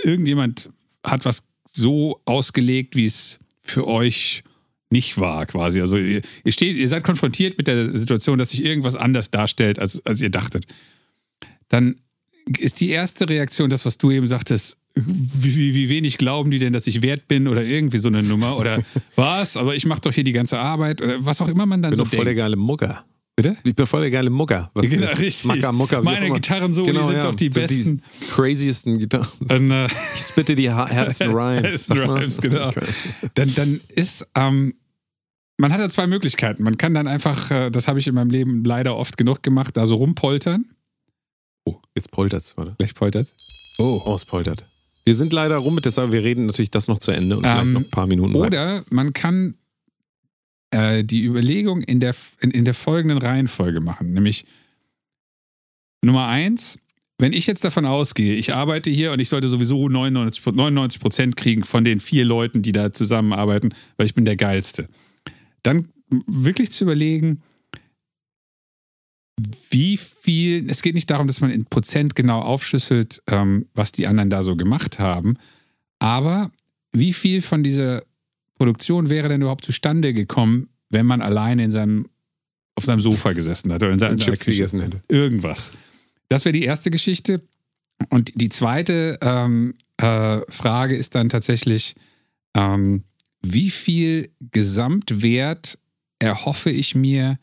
irgendjemand 0.04 0.70
hat 1.04 1.26
was 1.26 1.44
so 1.70 2.22
ausgelegt, 2.26 2.96
wie 2.96 3.06
es 3.06 3.40
für 3.62 3.88
euch 3.88 4.44
nicht 4.90 5.20
war, 5.20 5.46
quasi. 5.46 5.82
Also 5.82 5.98
ihr, 5.98 6.22
ihr 6.44 6.52
steht, 6.52 6.78
ihr 6.78 6.88
seid 6.88 7.04
konfrontiert 7.04 7.58
mit 7.58 7.68
der 7.68 7.98
Situation, 7.98 8.40
dass 8.40 8.52
sich 8.52 8.64
irgendwas 8.64 8.96
anders 8.96 9.32
darstellt, 9.32 9.80
als, 9.80 10.06
als 10.06 10.22
ihr 10.22 10.30
dachtet. 10.30 10.66
Dann 11.68 12.00
ist 12.60 12.80
die 12.80 12.90
erste 12.90 13.28
Reaktion 13.28 13.70
das, 13.70 13.86
was 13.86 13.98
du 13.98 14.12
eben 14.12 14.28
sagtest, 14.28 14.78
wie, 15.06 15.56
wie, 15.56 15.74
wie 15.76 15.90
wenig 15.90 16.18
glauben 16.18 16.52
die 16.52 16.60
denn, 16.60 16.74
dass 16.74 16.88
ich 16.88 17.02
wert 17.02 17.28
bin 17.28 17.48
oder 17.48 17.64
irgendwie 17.64 17.98
so 17.98 18.08
eine 18.10 18.24
Nummer 18.24 18.58
oder 18.58 18.82
was, 19.16 19.58
aber 19.58 19.76
ich 19.76 19.86
mache 19.86 20.02
doch 20.02 20.14
hier 20.14 20.24
die 20.24 20.32
ganze 20.32 20.60
Arbeit 20.60 21.02
oder 21.02 21.24
was 21.26 21.42
auch 21.42 21.48
immer 21.48 21.66
man 21.66 21.82
dann 21.82 21.94
Ich 21.94 21.98
bin 21.98 22.06
so 22.06 22.10
doch 22.10 22.16
voll 22.16 22.26
der 22.26 22.34
denkt. 22.34 22.44
geile 22.46 22.56
Mucker. 22.56 23.06
Bitte? 23.36 23.56
Ich 23.64 23.76
bin 23.76 23.86
voll 23.86 24.02
der 24.02 24.10
geile 24.10 24.32
Mucker. 24.32 24.72
Was, 24.74 24.90
Genau, 24.90 25.12
richtig. 25.12 25.46
Macker, 25.46 25.72
Mucker, 25.72 26.02
Meine 26.02 26.22
auch 26.22 26.26
immer. 26.26 26.36
Gitarrensoli 26.36 26.92
sind 26.92 27.24
doch 27.24 27.36
die 27.36 27.52
so 27.54 27.62
besten. 27.62 28.02
Die 28.22 28.26
craziesten 28.30 28.98
Gitarren. 28.98 29.28
Und, 29.52 29.72
äh, 29.72 29.86
Ich 30.16 30.22
spitte 30.28 30.56
die 30.56 30.72
härtesten 30.72 31.32
Rhymes. 31.36 31.90
Rhymes, 31.92 32.42
genau. 32.42 32.70
Okay. 32.70 32.86
dann, 33.36 33.54
dann 33.54 33.80
ist, 33.90 34.28
ähm, 34.34 34.74
man 35.60 35.72
hat 35.72 35.80
ja 35.80 35.88
zwei 35.90 36.08
Möglichkeiten. 36.08 36.64
Man 36.64 36.78
kann 36.80 36.96
dann 36.96 37.08
einfach, 37.08 37.52
äh, 37.52 37.70
das 37.70 37.88
habe 37.88 38.00
ich 38.00 38.08
in 38.08 38.16
meinem 38.16 38.32
Leben 38.32 38.64
leider 38.64 38.98
oft 38.98 39.18
genug 39.18 39.44
gemacht, 39.44 39.78
da 39.78 39.86
so 39.86 39.96
rumpoltern. 39.96 40.66
Jetzt 41.96 42.12
poltert's, 42.12 42.56
warte. 42.58 42.76
Gleich 42.78 42.96
poltert. 42.96 43.34
Oh. 43.78 44.02
Oh, 44.06 44.16
es 44.16 44.26
poltert. 44.26 44.66
Wir 45.08 45.16
sind 45.16 45.32
leider 45.32 45.56
rum 45.56 45.74
mit 45.74 45.86
der 45.86 45.94
Sache. 45.94 46.12
Wir 46.12 46.22
reden 46.22 46.48
natürlich 46.48 46.70
das 46.70 46.90
noch 46.90 46.98
zu 46.98 47.12
Ende 47.12 47.38
und 47.38 47.44
vielleicht 47.44 47.68
Ähm, 47.68 47.74
noch 47.74 47.80
ein 47.80 47.90
paar 47.90 48.08
Minuten 48.08 48.34
weiter. 48.34 48.46
Oder 48.46 48.84
man 48.90 49.14
kann 49.14 49.56
äh, 50.72 51.06
die 51.06 51.24
Überlegung 51.24 51.82
in 51.82 52.02
der, 52.02 52.14
in, 52.42 52.52
in 52.52 52.66
der 52.66 52.74
folgenden 52.74 53.18
Reihenfolge 53.18 53.80
machen. 53.80 54.12
Nämlich 54.12 54.46
Nummer 56.04 56.28
eins, 56.28 56.78
wenn 57.18 57.32
ich 57.32 57.48
jetzt 57.48 57.64
davon 57.64 57.86
ausgehe, 57.86 58.36
ich 58.36 58.54
arbeite 58.54 58.90
hier 58.90 59.14
und 59.14 59.20
ich 59.20 59.30
sollte 59.30 59.48
sowieso 59.48 59.88
99 59.88 60.46
99 60.46 61.00
Prozent 61.00 61.38
kriegen 61.38 61.64
von 61.64 61.86
den 61.86 62.02
vier 62.02 62.26
Leuten, 62.26 62.62
die 62.62 62.74
da 62.74 62.92
zusammenarbeiten, 62.92 63.74
weil 63.96 64.08
ich 64.08 64.14
bin 64.14 64.26
der 64.26 64.36
Geilste. 64.36 64.90
Dann 65.64 65.88
wirklich 66.10 66.74
zu 66.74 66.84
überlegen, 66.84 67.44
wie 69.70 69.98
viel, 69.98 70.70
es 70.70 70.82
geht 70.82 70.96
nicht 70.96 71.10
darum, 71.10 71.28
dass 71.28 71.42
man 71.42 71.52
in 71.52 71.66
Prozent 71.66 72.16
genau 72.16 72.42
aufschlüsselt, 72.42 73.22
ähm, 73.28 73.68
was 73.74 73.92
die 73.92 74.08
anderen 74.08 74.30
da 74.30 74.44
so 74.44 74.56
gemacht 74.56 75.00
haben, 75.00 75.38
aber 76.00 76.52
wie 76.92 77.14
viel 77.14 77.42
von 77.42 77.64
dieser 77.64 78.04
Produktion 78.56 79.10
wäre 79.10 79.30
denn 79.30 79.42
überhaupt 79.42 79.66
zustande 79.66 80.14
gekommen, 80.14 80.70
wenn 80.90 81.06
man 81.06 81.22
alleine 81.22 81.64
in 81.64 81.72
seinem, 81.72 82.08
auf 82.76 82.86
seinem 82.86 83.02
Sofa 83.02 83.34
gesessen 83.34 83.72
hat 83.72 83.84
oder 83.84 83.94
in 83.94 84.00
seiner 84.00 84.18
Chips 84.18 84.46
gegessen 84.46 84.82
hätte. 84.82 85.04
Irgendwas. 85.08 85.72
Das 86.30 86.46
wäre 86.46 86.54
die 86.54 86.64
erste 86.64 86.90
Geschichte. 86.92 87.42
Und 88.10 88.32
die 88.36 88.50
zweite 88.50 89.18
ähm, 89.22 89.76
äh, 89.98 90.40
Frage 90.50 90.96
ist 90.96 91.16
dann 91.16 91.30
tatsächlich, 91.30 91.96
ähm, 92.56 93.04
wie 93.42 93.70
viel 93.70 94.30
Gesamtwert 94.52 95.80
erhoffe 96.20 96.70
ich 96.70 96.96
mir 96.96 97.38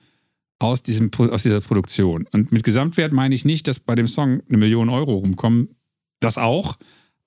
aus, 0.58 0.82
diesem, 0.82 1.10
aus 1.14 1.42
dieser 1.42 1.60
Produktion? 1.60 2.26
Und 2.32 2.52
mit 2.52 2.64
Gesamtwert 2.64 3.12
meine 3.12 3.34
ich 3.34 3.44
nicht, 3.44 3.68
dass 3.68 3.78
bei 3.78 3.94
dem 3.94 4.06
Song 4.06 4.42
eine 4.48 4.58
Million 4.58 4.88
Euro 4.88 5.14
rumkommen. 5.14 5.76
Das 6.20 6.38
auch. 6.38 6.76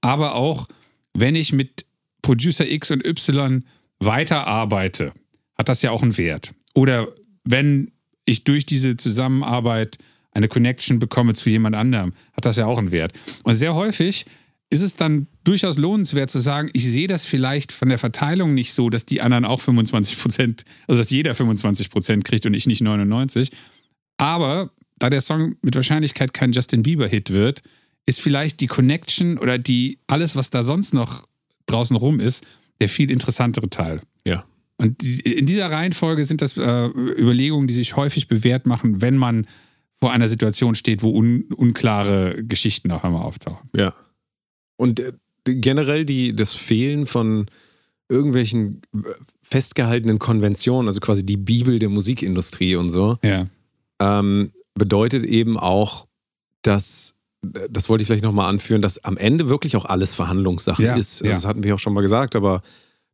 Aber 0.02 0.36
auch, 0.36 0.68
wenn 1.14 1.36
ich 1.36 1.54
mit 1.54 1.86
Producer 2.22 2.68
X 2.70 2.92
und 2.92 3.06
Y 3.06 3.64
weiterarbeite, 4.00 5.14
hat 5.58 5.70
das 5.70 5.82
ja 5.82 5.92
auch 5.92 6.04
einen 6.04 6.18
Wert. 6.18 6.54
Oder 6.74 7.08
wenn 7.44 7.92
ich 8.26 8.44
durch 8.44 8.66
diese 8.66 8.98
Zusammenarbeit 8.98 9.98
eine 10.32 10.48
Connection 10.48 11.00
bekomme 11.00 11.34
zu 11.34 11.50
jemand 11.50 11.76
anderem, 11.76 12.14
hat 12.34 12.46
das 12.46 12.58
ja 12.58 12.66
auch 12.68 12.78
einen 12.78 12.92
Wert. 12.92 13.14
Und 13.44 13.56
sehr 13.56 13.74
häufig 13.74 14.26
ist 14.70 14.82
es 14.82 14.96
dann 14.96 15.28
durchaus 15.44 15.78
lohnenswert 15.78 16.30
zu 16.30 16.40
sagen, 16.40 16.70
ich 16.74 16.86
sehe 16.86 17.08
das 17.08 17.26
vielleicht 17.26 17.72
von 17.72 17.90
der 17.90 17.98
Verteilung 17.98 18.54
nicht 18.54 18.74
so, 18.74 18.90
dass 18.90 19.06
die 19.06 19.22
anderen 19.22 19.46
auch 19.46 19.62
25 19.62 20.20
Prozent, 20.20 20.66
also 20.88 21.00
dass 21.00 21.10
jeder 21.10 21.36
25 21.36 21.90
Prozent 21.90 22.26
kriegt 22.26 22.46
und 22.46 22.54
ich 22.54 22.68
nicht 22.68 22.82
99. 22.82 23.52
Aber 24.18 24.72
da 25.00 25.10
der 25.10 25.22
Song 25.22 25.56
mit 25.62 25.76
Wahrscheinlichkeit 25.76 26.34
kein 26.34 26.52
Justin 26.52 26.84
Bieber-Hit 26.84 27.30
wird, 27.30 27.62
ist 28.06 28.20
vielleicht 28.20 28.60
die 28.62 28.68
Connection 28.68 29.38
oder 29.38 29.58
die 29.58 30.00
alles, 30.08 30.36
was 30.36 30.50
da 30.50 30.64
sonst 30.64 30.94
noch 30.94 31.28
draußen 31.68 31.96
rum 31.96 32.20
ist, 32.20 32.46
der 32.82 32.90
viel 32.90 33.12
interessantere 33.12 33.70
Teil. 33.70 34.02
Ja. 34.26 34.46
Und 34.78 35.02
die, 35.02 35.20
in 35.22 35.46
dieser 35.46 35.72
Reihenfolge 35.72 36.24
sind 36.24 36.42
das 36.42 36.58
äh, 36.58 36.86
Überlegungen, 36.88 37.68
die 37.68 37.74
sich 37.74 37.96
häufig 37.96 38.28
bewährt 38.28 38.66
machen, 38.66 39.02
wenn 39.02 39.18
man 39.18 39.48
vor 40.00 40.12
einer 40.12 40.28
Situation 40.28 40.76
steht, 40.76 41.02
wo 41.04 41.10
un, 41.10 41.44
unklare 41.56 42.44
Geschichten 42.44 42.92
auf 42.92 43.04
einmal 43.04 43.24
auftauchen. 43.24 43.70
Ja. 43.76 43.94
Und 44.78 45.00
äh, 45.00 45.12
generell 45.46 46.06
die, 46.06 46.36
das 46.36 46.54
Fehlen 46.54 47.06
von 47.06 47.48
irgendwelchen 48.10 48.82
äh, 48.96 49.00
festgehaltenen 49.42 50.20
Konventionen, 50.20 50.88
also 50.88 51.00
quasi 51.00 51.26
die 51.26 51.38
Bibel 51.38 51.80
der 51.80 51.90
Musikindustrie 51.90 52.76
und 52.76 52.90
so, 52.90 53.18
Ja. 53.24 53.46
ähm, 54.00 54.52
bedeutet 54.76 55.26
eben 55.26 55.58
auch, 55.58 56.08
dass, 56.62 57.16
das 57.42 57.90
wollte 57.90 58.02
ich 58.04 58.08
vielleicht 58.08 58.24
nochmal 58.24 58.50
anführen, 58.50 58.82
dass 58.82 59.04
am 59.04 59.18
Ende 59.18 59.50
wirklich 59.50 59.76
auch 59.76 59.86
alles 59.86 60.16
Verhandlungssache 60.16 60.84
Ja, 60.84 60.96
ist. 60.96 61.22
Also 61.22 61.26
ja. 61.26 61.32
Das 61.36 61.46
hatten 61.46 61.64
wir 61.64 61.76
auch 61.76 61.80
schon 61.80 61.94
mal 61.94 62.02
gesagt, 62.02 62.36
aber 62.36 62.62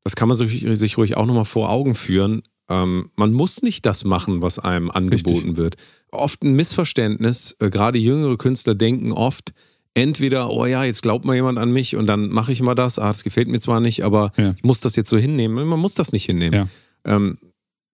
das 0.03 0.15
kann 0.15 0.27
man 0.27 0.35
sich, 0.37 0.65
sich 0.77 0.97
ruhig 0.97 1.15
auch 1.15 1.25
nochmal 1.25 1.45
vor 1.45 1.69
Augen 1.69 1.95
führen. 1.95 2.43
Ähm, 2.69 3.11
man 3.15 3.31
muss 3.33 3.61
nicht 3.61 3.85
das 3.85 4.03
machen, 4.03 4.41
was 4.41 4.59
einem 4.59 4.89
angeboten 4.91 5.55
wird. 5.57 5.75
Oft 6.11 6.43
ein 6.43 6.53
Missverständnis, 6.53 7.55
äh, 7.59 7.69
gerade 7.69 7.99
jüngere 7.99 8.37
Künstler 8.37 8.75
denken 8.75 9.11
oft, 9.11 9.53
entweder, 9.95 10.49
oh 10.49 10.65
ja, 10.65 10.83
jetzt 10.83 11.01
glaubt 11.01 11.23
mal 11.25 11.35
jemand 11.35 11.57
an 11.59 11.71
mich 11.71 11.95
und 11.95 12.07
dann 12.07 12.29
mache 12.29 12.51
ich 12.51 12.61
mal 12.61 12.75
das, 12.75 12.97
ah, 12.99 13.07
das 13.09 13.23
gefällt 13.23 13.47
mir 13.47 13.59
zwar 13.59 13.79
nicht, 13.79 14.03
aber 14.03 14.31
Ja. 14.37 14.53
ich 14.57 14.63
muss 14.63 14.81
das 14.81 14.95
jetzt 14.95 15.09
so 15.09 15.17
hinnehmen. 15.17 15.67
Man 15.67 15.79
muss 15.79 15.93
das 15.93 16.11
nicht 16.13 16.25
hinnehmen. 16.25 16.53
Ja. 16.53 16.67
Ähm, 17.15 17.35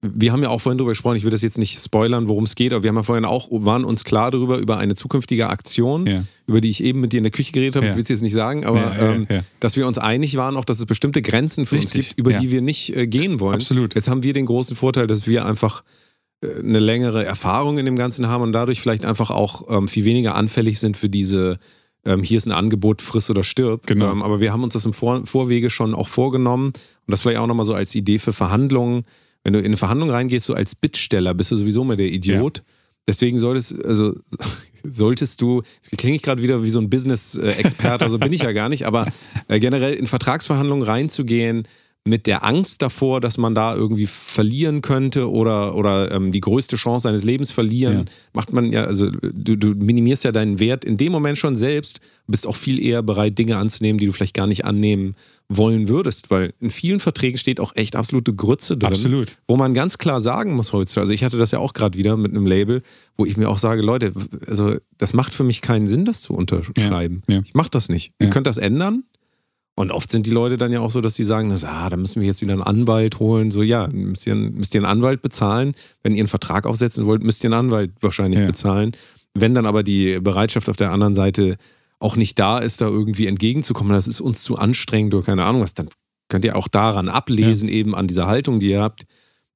wir 0.01 0.31
haben 0.31 0.41
ja 0.41 0.47
auch 0.47 0.61
vorhin 0.61 0.77
darüber 0.77 0.91
gesprochen, 0.91 1.17
ich 1.17 1.25
will 1.25 1.31
das 1.31 1.41
jetzt 1.41 1.57
nicht 1.57 1.77
spoilern, 1.77 2.29
worum 2.29 2.45
es 2.45 2.55
geht, 2.55 2.71
aber 2.71 2.83
wir 2.83 2.87
haben 2.87 2.95
ja 2.95 3.03
vorhin 3.03 3.25
auch, 3.25 3.49
waren 3.51 3.83
uns 3.83 4.05
klar 4.05 4.31
darüber, 4.31 4.57
über 4.57 4.77
eine 4.77 4.95
zukünftige 4.95 5.49
Aktion, 5.49 6.07
Ja. 6.07 6.23
über 6.47 6.61
die 6.61 6.69
ich 6.69 6.81
eben 6.81 7.01
mit 7.01 7.11
dir 7.11 7.17
in 7.17 7.23
der 7.25 7.31
Küche 7.33 7.51
geredet 7.51 7.75
habe, 7.75 7.85
Ja. 7.87 7.91
ich 7.91 7.95
will 7.97 8.03
es 8.03 8.09
jetzt 8.09 8.21
nicht 8.21 8.31
sagen, 8.33 8.63
aber 8.65 8.79
Ja, 8.79 9.11
ähm, 9.15 9.27
dass 9.59 9.75
wir 9.75 9.85
uns 9.85 9.97
einig 9.97 10.37
waren, 10.37 10.55
auch 10.55 10.63
dass 10.63 10.79
es 10.79 10.85
bestimmte 10.85 11.21
Grenzen 11.21 11.65
für 11.65 11.75
uns 11.75 11.83
Richtig, 11.93 12.09
gibt, 12.15 12.19
über 12.19 12.31
die 12.31 12.49
wir 12.49 12.61
nicht 12.61 12.95
äh, 12.95 13.07
gehen 13.07 13.41
wollen. 13.41 13.55
Absolut. 13.55 13.93
Jetzt 13.93 14.07
haben 14.07 14.23
wir 14.23 14.31
den 14.31 14.45
großen 14.45 14.77
Vorteil, 14.77 15.05
dass 15.05 15.27
wir 15.27 15.45
einfach 15.45 15.83
äh, 16.41 16.59
eine 16.59 16.79
längere 16.79 17.25
Erfahrung 17.25 17.77
in 17.77 17.85
dem 17.85 17.97
Ganzen 17.97 18.27
haben 18.27 18.41
und 18.43 18.53
dadurch 18.53 18.79
vielleicht 18.79 19.03
einfach 19.03 19.31
auch 19.31 19.65
ähm, 19.69 19.89
viel 19.89 20.05
weniger 20.05 20.35
anfällig 20.35 20.79
sind 20.79 20.95
für 20.95 21.09
diese 21.09 21.59
ähm, 22.05 22.23
hier 22.23 22.37
ist 22.37 22.45
ein 22.45 22.51
Angebot, 22.51 23.01
friss 23.01 23.29
oder 23.29 23.43
stirb. 23.43 23.85
Genau. 23.87 24.11
Ähm, 24.11 24.23
aber 24.23 24.39
wir 24.39 24.53
haben 24.53 24.63
uns 24.63 24.73
das 24.73 24.85
im 24.85 24.93
Vor 24.93 25.25
Vorwege 25.25 25.69
schon 25.69 25.93
auch 25.93 26.07
vorgenommen 26.07 26.67
und 26.67 27.11
das 27.11 27.21
vielleicht 27.21 27.39
auch 27.39 27.47
nochmal 27.47 27.65
so 27.65 27.73
als 27.73 27.93
Idee 27.95 28.19
für 28.19 28.33
Verhandlungen. 28.33 29.03
Wenn 29.43 29.53
du 29.53 29.59
in 29.59 29.65
eine 29.65 29.77
Verhandlung 29.77 30.09
reingehst, 30.09 30.45
so 30.45 30.53
als 30.53 30.75
Bittsteller, 30.75 31.33
bist 31.33 31.51
du 31.51 31.55
sowieso 31.55 31.81
immer 31.81 31.95
der 31.95 32.11
Idiot. 32.11 32.63
Deswegen 33.07 33.39
solltest, 33.39 33.83
also, 33.85 34.15
solltest 34.83 35.41
du, 35.41 35.63
jetzt 35.75 35.97
klinge 35.97 36.15
ich 36.15 36.21
gerade 36.21 36.43
wieder 36.43 36.63
wie 36.63 36.69
so 36.69 36.79
ein 36.79 36.89
Business-Experte, 36.89 38.05
also 38.05 38.19
bin 38.19 38.33
ich 38.33 38.41
ja 38.41 38.51
gar 38.51 38.69
nicht, 38.69 38.85
aber 38.85 39.07
äh, 39.47 39.59
generell 39.59 39.93
in 39.93 40.05
Vertragsverhandlungen 40.05 40.85
reinzugehen 40.85 41.67
mit 42.05 42.27
der 42.27 42.43
Angst 42.43 42.81
davor, 42.81 43.19
dass 43.19 43.37
man 43.37 43.53
da 43.53 43.75
irgendwie 43.75 44.07
verlieren 44.07 44.81
könnte 44.81 45.29
oder, 45.29 45.75
oder 45.75 46.11
ähm, 46.11 46.31
die 46.31 46.39
größte 46.39 46.75
Chance 46.75 47.03
seines 47.03 47.23
Lebens 47.25 47.51
verlieren, 47.51 47.97
Ja. 47.97 48.05
macht 48.33 48.51
man 48.53 48.71
ja, 48.71 48.85
also 48.85 49.11
du, 49.11 49.55
du 49.57 49.67
minimierst 49.75 50.23
ja 50.23 50.31
deinen 50.31 50.59
Wert 50.59 50.85
in 50.85 50.97
dem 50.97 51.11
Moment 51.11 51.37
schon 51.37 51.55
selbst, 51.55 51.99
bist 52.25 52.47
auch 52.47 52.55
viel 52.55 52.81
eher 52.81 53.03
bereit, 53.03 53.37
Dinge 53.37 53.57
anzunehmen, 53.57 53.99
die 53.99 54.05
du 54.05 54.11
vielleicht 54.13 54.33
gar 54.33 54.47
nicht 54.47 54.65
annehmen 54.65 55.15
wollen 55.49 55.87
würdest, 55.89 56.31
weil 56.31 56.53
in 56.59 56.69
vielen 56.69 56.99
Verträgen 56.99 57.37
steht 57.37 57.59
auch 57.59 57.75
echt 57.75 57.95
absolute 57.95 58.33
Grütze 58.33 58.77
drin. 58.77 58.93
Absolut. 58.93 59.35
Wo 59.47 59.57
man 59.57 59.73
ganz 59.73 59.97
klar 59.97 60.21
sagen 60.21 60.53
muss 60.53 60.73
heutzutage, 60.73 61.01
also 61.01 61.13
ich 61.13 61.23
hatte 61.23 61.37
das 61.37 61.51
ja 61.51 61.59
auch 61.59 61.73
gerade 61.73 61.97
wieder 61.97 62.15
mit 62.17 62.31
einem 62.31 62.45
Label, 62.45 62.81
wo 63.17 63.25
ich 63.25 63.35
mir 63.35 63.49
auch 63.49 63.57
sage, 63.57 63.81
Leute, 63.81 64.13
also 64.47 64.77
das 64.97 65.13
macht 65.13 65.33
für 65.33 65.43
mich 65.43 65.61
keinen 65.61 65.85
Sinn, 65.85 66.05
das 66.05 66.21
zu 66.21 66.33
unterschreiben. 66.33 67.23
Ja, 67.27 67.35
ja. 67.35 67.41
Ich 67.43 67.53
mache 67.55 67.69
das 67.71 67.89
nicht. 67.89 68.13
Ihr 68.19 68.29
könnt 68.29 68.47
das 68.47 68.57
ändern. 68.57 69.03
Und 69.79 69.93
oft 69.93 70.11
sind 70.11 70.25
die 70.25 70.31
Leute 70.31 70.57
dann 70.57 70.73
ja 70.73 70.81
auch 70.81 70.91
so, 70.91 70.99
dass 70.99 71.15
sie 71.15 71.23
sagen, 71.23 71.49
dass, 71.51 71.63
ah, 71.63 71.89
da 71.89 71.95
müssen 71.95 72.19
wir 72.19 72.27
jetzt 72.27 72.41
wieder 72.41 72.51
einen 72.51 72.61
Anwalt 72.61 73.19
holen. 73.19 73.49
So, 73.49 73.63
ja, 73.63 73.87
müsst 73.93 74.27
ihr, 74.27 74.35
müsst 74.35 74.75
ihr 74.75 74.79
einen 74.79 74.91
Anwalt 74.91 75.21
bezahlen. 75.21 75.73
Wenn 76.03 76.15
ihr 76.15 76.19
einen 76.19 76.27
Vertrag 76.27 76.65
aufsetzen 76.65 77.05
wollt, 77.05 77.23
müsst 77.23 77.45
ihr 77.45 77.47
einen 77.47 77.67
Anwalt 77.67 77.93
wahrscheinlich 78.01 78.41
Ja. 78.41 78.47
bezahlen. 78.47 78.91
Wenn 79.33 79.55
dann 79.55 79.65
aber 79.65 79.81
die 79.83 80.19
Bereitschaft 80.19 80.67
auf 80.69 80.75
der 80.75 80.91
anderen 80.91 81.13
Seite 81.13 81.55
auch 81.97 82.17
nicht 82.17 82.37
da 82.39 82.57
ist, 82.57 82.81
da 82.81 82.87
irgendwie 82.87 83.27
entgegenzukommen, 83.27 83.93
das 83.93 84.09
ist 84.09 84.19
uns 84.19 84.43
zu 84.43 84.57
anstrengend 84.57 85.13
oder 85.13 85.23
keine 85.25 85.45
Ahnung 85.45 85.61
was, 85.61 85.75
dann 85.75 85.87
könnt 86.27 86.43
ihr 86.43 86.57
auch 86.57 86.67
daran 86.67 87.07
ablesen, 87.07 87.69
eben 87.69 87.95
an 87.95 88.07
dieser 88.09 88.27
Haltung, 88.27 88.59
die 88.59 88.71
ihr 88.71 88.81
habt, 88.81 89.05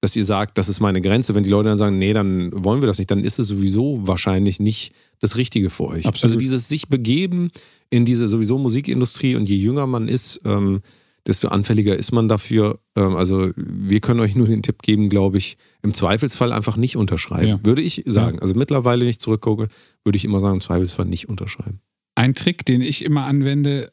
dass 0.03 0.17
ihr 0.17 0.25
sagt, 0.25 0.57
das 0.57 0.67
ist 0.67 0.81
meine 0.81 0.99
Grenze. 0.99 1.33
Wenn 1.33 1.45
die 1.45 1.49
Leute 1.49 1.69
dann 1.69 1.77
sagen, 1.77 1.97
nee, 1.97 2.11
dann 2.11 2.51
wollen 2.53 2.81
wir 2.81 2.87
das 2.87 2.97
nicht, 2.97 3.09
dann 3.09 3.23
ist 3.23 3.39
es 3.39 3.47
sowieso 3.47 4.05
wahrscheinlich 4.05 4.59
nicht 4.59 4.93
das 5.21 5.37
Richtige 5.37 5.69
für 5.69 5.85
euch. 5.85 6.05
Absolut. 6.05 6.23
Also 6.23 6.35
dieses 6.35 6.67
sich 6.67 6.89
begeben 6.89 7.51
in 7.89 8.03
diese 8.03 8.27
sowieso 8.27 8.57
Musikindustrie 8.57 9.37
und 9.37 9.47
je 9.47 9.55
jünger 9.55 9.87
man 9.87 10.09
ist, 10.09 10.41
ähm, 10.43 10.81
desto 11.25 11.47
anfälliger 11.47 11.95
ist 11.95 12.11
man 12.11 12.27
dafür. 12.27 12.81
Ähm, 12.97 13.15
also 13.15 13.51
wir 13.55 14.01
können 14.01 14.19
euch 14.19 14.35
nur 14.35 14.47
den 14.47 14.61
Tipp 14.61 14.81
geben, 14.81 15.07
glaube 15.07 15.37
ich, 15.37 15.55
im 15.83 15.93
Zweifelsfall 15.93 16.51
einfach 16.51 16.75
nicht 16.75 16.97
unterschreiben. 16.97 17.47
Ja. 17.47 17.59
Würde 17.63 17.81
ich 17.81 18.03
sagen. 18.05 18.39
Also 18.41 18.55
mittlerweile, 18.55 19.03
wenn 19.03 19.09
ich 19.09 19.21
zurückgucke, 19.21 19.69
würde 20.03 20.17
ich 20.17 20.25
immer 20.25 20.41
sagen, 20.41 20.55
im 20.55 20.61
Zweifelsfall 20.61 21.05
nicht 21.05 21.29
unterschreiben. 21.29 21.79
Ein 22.15 22.33
Trick, 22.33 22.65
den 22.65 22.81
ich 22.81 23.05
immer 23.05 23.23
anwende, 23.23 23.89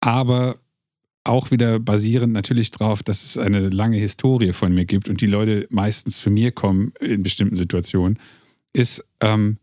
aber 0.00 0.56
auch 1.28 1.50
wieder 1.50 1.78
basierend 1.78 2.32
natürlich 2.32 2.70
darauf, 2.70 3.02
dass 3.02 3.24
es 3.24 3.38
eine 3.38 3.68
lange 3.68 3.96
Historie 3.96 4.52
von 4.52 4.74
mir 4.74 4.84
gibt 4.84 5.08
und 5.08 5.20
die 5.20 5.26
Leute 5.26 5.66
meistens 5.70 6.18
zu 6.18 6.30
mir 6.30 6.52
kommen 6.52 6.92
in 7.00 7.22
bestimmten 7.22 7.56
Situationen, 7.56 8.18
ist, 8.72 9.04
ähm, 9.20 9.58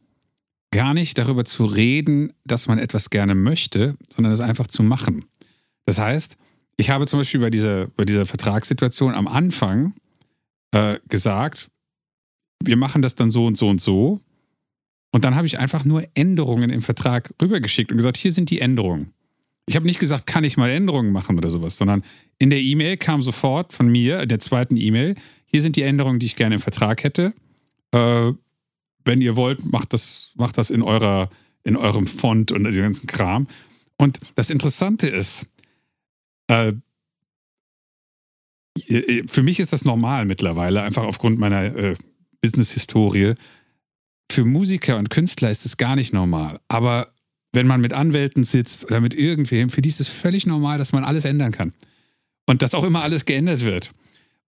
gar 0.71 0.95
nicht 0.95 1.19
darüber 1.19 1.45
zu 1.45 1.65
reden, 1.65 2.33
dass 2.45 2.67
man 2.67 2.79
etwas 2.79 3.11
gerne 3.11 3.35
möchte, 3.35 3.95
sondern 4.09 4.33
es 4.33 4.39
einfach 4.39 4.65
zu 4.65 4.81
machen. 4.81 5.25
Das 5.85 5.99
heißt, 5.99 6.35
ich 6.77 6.89
habe 6.89 7.05
zum 7.05 7.19
Beispiel 7.19 7.39
bei 7.39 7.51
dieser, 7.51 7.87
bei 7.89 8.05
dieser 8.05 8.25
Vertragssituation 8.25 9.13
am 9.13 9.27
Anfang 9.27 9.93
äh, 10.71 10.97
gesagt, 11.07 11.69
wir 12.63 12.75
machen 12.75 13.03
das 13.03 13.13
dann 13.13 13.29
so 13.29 13.45
und 13.45 13.55
so 13.55 13.67
und 13.67 13.81
so. 13.81 14.19
Und 15.11 15.25
dann 15.25 15.35
habe 15.35 15.45
ich 15.45 15.59
einfach 15.59 15.85
nur 15.85 16.03
Änderungen 16.15 16.71
im 16.71 16.81
Vertrag 16.81 17.31
rübergeschickt 17.39 17.91
und 17.91 17.97
gesagt, 17.97 18.17
hier 18.17 18.31
sind 18.31 18.49
die 18.49 18.59
Änderungen. 18.59 19.13
Ich 19.65 19.75
habe 19.75 19.85
nicht 19.85 19.99
gesagt, 19.99 20.27
kann 20.27 20.43
ich 20.43 20.57
mal 20.57 20.69
Änderungen 20.69 21.11
machen 21.11 21.37
oder 21.37 21.49
sowas, 21.49 21.77
sondern 21.77 22.03
in 22.37 22.49
der 22.49 22.59
E-Mail 22.59 22.97
kam 22.97 23.21
sofort 23.21 23.73
von 23.73 23.87
mir, 23.89 24.21
in 24.21 24.29
der 24.29 24.39
zweiten 24.39 24.75
E-Mail, 24.75 25.15
hier 25.45 25.61
sind 25.61 25.75
die 25.75 25.83
Änderungen, 25.83 26.19
die 26.19 26.25
ich 26.25 26.35
gerne 26.35 26.55
im 26.55 26.61
Vertrag 26.61 27.03
hätte. 27.03 27.33
Äh, 27.91 28.33
wenn 29.05 29.21
ihr 29.21 29.35
wollt, 29.35 29.71
macht 29.71 29.93
das, 29.93 30.31
macht 30.35 30.57
das 30.57 30.69
in, 30.69 30.81
eurer, 30.81 31.29
in 31.63 31.77
eurem 31.77 32.07
Font 32.07 32.51
und 32.51 32.63
diesem 32.63 32.83
ganzen 32.83 33.07
Kram. 33.07 33.47
Und 33.97 34.19
das 34.35 34.49
Interessante 34.49 35.07
ist, 35.07 35.47
äh, 36.47 36.73
für 39.27 39.43
mich 39.43 39.59
ist 39.59 39.71
das 39.71 39.85
normal 39.85 40.25
mittlerweile, 40.25 40.81
einfach 40.81 41.03
aufgrund 41.03 41.37
meiner 41.37 41.75
äh, 41.75 41.95
Business-Historie. 42.41 43.35
Für 44.31 44.45
Musiker 44.45 44.97
und 44.97 45.11
Künstler 45.11 45.51
ist 45.51 45.65
es 45.65 45.77
gar 45.77 45.95
nicht 45.95 46.11
normal. 46.11 46.59
Aber 46.67 47.12
wenn 47.53 47.67
man 47.67 47.79
mit 47.79 47.93
Anwälten 47.93 48.43
sitzt 48.43 48.85
oder 48.85 48.99
mit 48.99 49.15
irgendwem, 49.15 49.69
für 49.69 49.81
die 49.81 49.89
ist 49.89 50.01
es 50.01 50.09
völlig 50.09 50.45
normal, 50.45 50.77
dass 50.77 50.91
man 50.91 51.05
alles 51.05 51.23
ändern 51.23 51.51
kann. 51.51 51.73
Und 52.45 52.61
dass 52.61 52.73
auch 52.73 52.83
immer 52.83 53.03
alles 53.03 53.23
geändert 53.23 53.63
wird. 53.63 53.91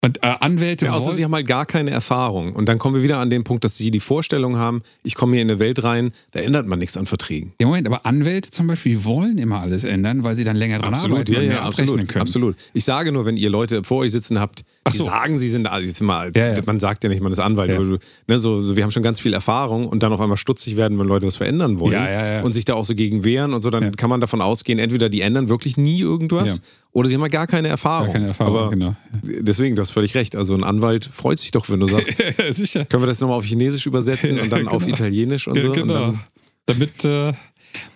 Und 0.05 0.23
äh, 0.23 0.35
Anwälte. 0.39 0.85
Ja, 0.85 0.93
außer 0.93 1.13
sie 1.13 1.23
haben 1.23 1.33
halt 1.33 1.47
gar 1.47 1.65
keine 1.65 1.89
Erfahrung. 1.89 2.53
Und 2.55 2.69
dann 2.69 2.77
kommen 2.77 2.95
wir 2.95 3.01
wieder 3.03 3.17
an 3.17 3.29
den 3.31 3.43
Punkt, 3.43 3.63
dass 3.63 3.75
sie 3.75 3.89
die 3.89 3.99
Vorstellung 3.99 4.57
haben, 4.59 4.83
ich 5.03 5.15
komme 5.15 5.33
hier 5.33 5.41
in 5.41 5.49
eine 5.49 5.59
Welt 5.59 5.83
rein, 5.83 6.11
da 6.31 6.41
ändert 6.41 6.67
man 6.67 6.77
nichts 6.79 6.95
an 6.95 7.07
Verträgen. 7.07 7.53
Im 7.57 7.67
Moment, 7.69 7.87
aber 7.87 8.05
Anwälte 8.05 8.51
zum 8.51 8.67
Beispiel 8.67 9.03
wollen 9.03 9.37
immer 9.39 9.61
alles 9.61 9.83
ändern, 9.83 10.23
weil 10.23 10.35
sie 10.35 10.43
dann 10.43 10.55
länger 10.55 10.77
dran 10.79 10.93
absolut, 10.93 11.17
arbeiten 11.17 11.33
ja, 11.33 11.39
und 11.39 11.45
ja, 11.45 11.51
mehr 11.53 11.61
absolut, 11.63 11.89
abrechnen 11.89 12.07
können. 12.07 12.21
absolut. 12.21 12.55
Ich 12.73 12.85
sage 12.85 13.11
nur, 13.11 13.25
wenn 13.25 13.35
ihr 13.37 13.49
Leute 13.49 13.83
vor 13.83 13.99
euch 13.99 14.11
sitzen 14.11 14.39
habt, 14.39 14.63
die 14.93 14.97
so. 14.97 15.05
sagen, 15.05 15.39
sie 15.39 15.49
sind, 15.49 15.65
also 15.67 16.03
mal, 16.05 16.31
Ja, 16.35 16.53
ja. 16.53 16.61
man 16.65 16.79
sagt 16.79 17.03
ja 17.03 17.09
nicht, 17.09 17.21
man 17.21 17.31
ist 17.31 17.39
Anwalt, 17.39 17.71
Ja. 17.71 17.77
du, 17.79 17.97
ne, 18.27 18.37
so, 18.37 18.61
so, 18.61 18.75
wir 18.75 18.83
haben 18.83 18.91
schon 18.91 19.01
ganz 19.01 19.19
viel 19.19 19.33
Erfahrung 19.33 19.87
und 19.87 20.03
dann 20.03 20.13
auf 20.13 20.21
einmal 20.21 20.37
stutzig 20.37 20.77
werden, 20.77 20.99
wenn 20.99 21.07
Leute 21.07 21.25
was 21.25 21.37
verändern 21.37 21.79
wollen 21.79 21.93
Ja, 21.93 22.07
ja, 22.09 22.33
ja. 22.35 22.41
und 22.43 22.53
sich 22.53 22.65
da 22.65 22.75
auch 22.75 22.85
so 22.85 22.93
gegen 22.93 23.23
wehren 23.23 23.53
und 23.53 23.61
so, 23.61 23.71
dann 23.71 23.83
Ja. 23.83 23.89
kann 23.91 24.11
man 24.11 24.21
davon 24.21 24.41
ausgehen, 24.41 24.77
entweder 24.77 25.09
die 25.09 25.21
ändern 25.21 25.49
wirklich 25.49 25.77
nie 25.77 25.99
irgendwas 25.99 26.57
Ja. 26.57 26.61
oder 26.91 27.09
sie 27.09 27.15
haben 27.15 27.21
halt 27.23 27.31
gar 27.31 27.47
keine 27.47 27.69
Erfahrung. 27.69 28.07
Gar 28.07 28.13
keine 28.13 28.27
Erfahrung, 28.27 28.57
aber 28.57 28.69
genau. 28.69 28.95
Deswegen, 29.23 29.75
du 29.75 29.81
hast 29.81 29.91
völlig 29.95 30.13
recht. 30.13 30.35
Also 30.35 30.53
ein 30.53 30.63
Anwalt 30.63 31.05
freut 31.11 31.39
sich 31.39 31.49
doch, 31.51 31.69
wenn 31.69 31.79
du 31.79 31.87
sagst, 31.87 32.23
Sicher. 32.51 32.85
können 32.85 33.01
wir 33.01 33.07
das 33.07 33.19
nochmal 33.21 33.37
auf 33.37 33.45
Chinesisch 33.45 33.85
übersetzen 33.87 34.39
und 34.39 34.51
dann 34.51 34.67
auf 34.67 34.83
Genau. 34.83 34.95
Italienisch 34.95 35.47
und 35.47 35.55
Ja, 35.55 35.63
so. 35.63 35.71
Genau. 35.71 35.93
dann, 35.93 36.19
Damit, 36.67 37.03
äh, 37.05 37.33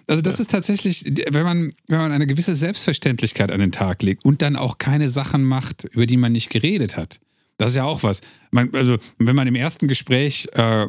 also 0.08 0.22
das 0.22 0.40
ist 0.40 0.50
tatsächlich, 0.50 1.06
wenn 1.32 1.44
man, 1.44 1.74
wenn 1.88 2.00
man 2.00 2.12
eine 2.12 2.26
gewisse 2.28 2.56
Selbstverständlichkeit 2.56 3.52
an 3.52 3.60
den 3.60 3.72
Tag 3.72 4.02
legt 4.02 4.26
und 4.26 4.42
dann 4.42 4.56
auch 4.56 4.78
keine 4.80 5.10
Sachen 5.10 5.44
macht, 5.44 5.84
über 5.92 6.06
die 6.06 6.18
man 6.18 6.32
nicht 6.32 6.50
geredet 6.50 6.98
hat. 6.98 7.20
Das 7.58 7.72
ist 7.72 7.76
ja 7.76 7.84
auch 7.84 8.02
was. 8.04 8.22
Man, 8.52 8.74
also 8.74 8.98
wenn 9.18 9.36
man 9.36 9.48
im 9.48 9.56
ersten 9.56 9.88
Gespräch 9.88 10.48
äh, 10.54 10.88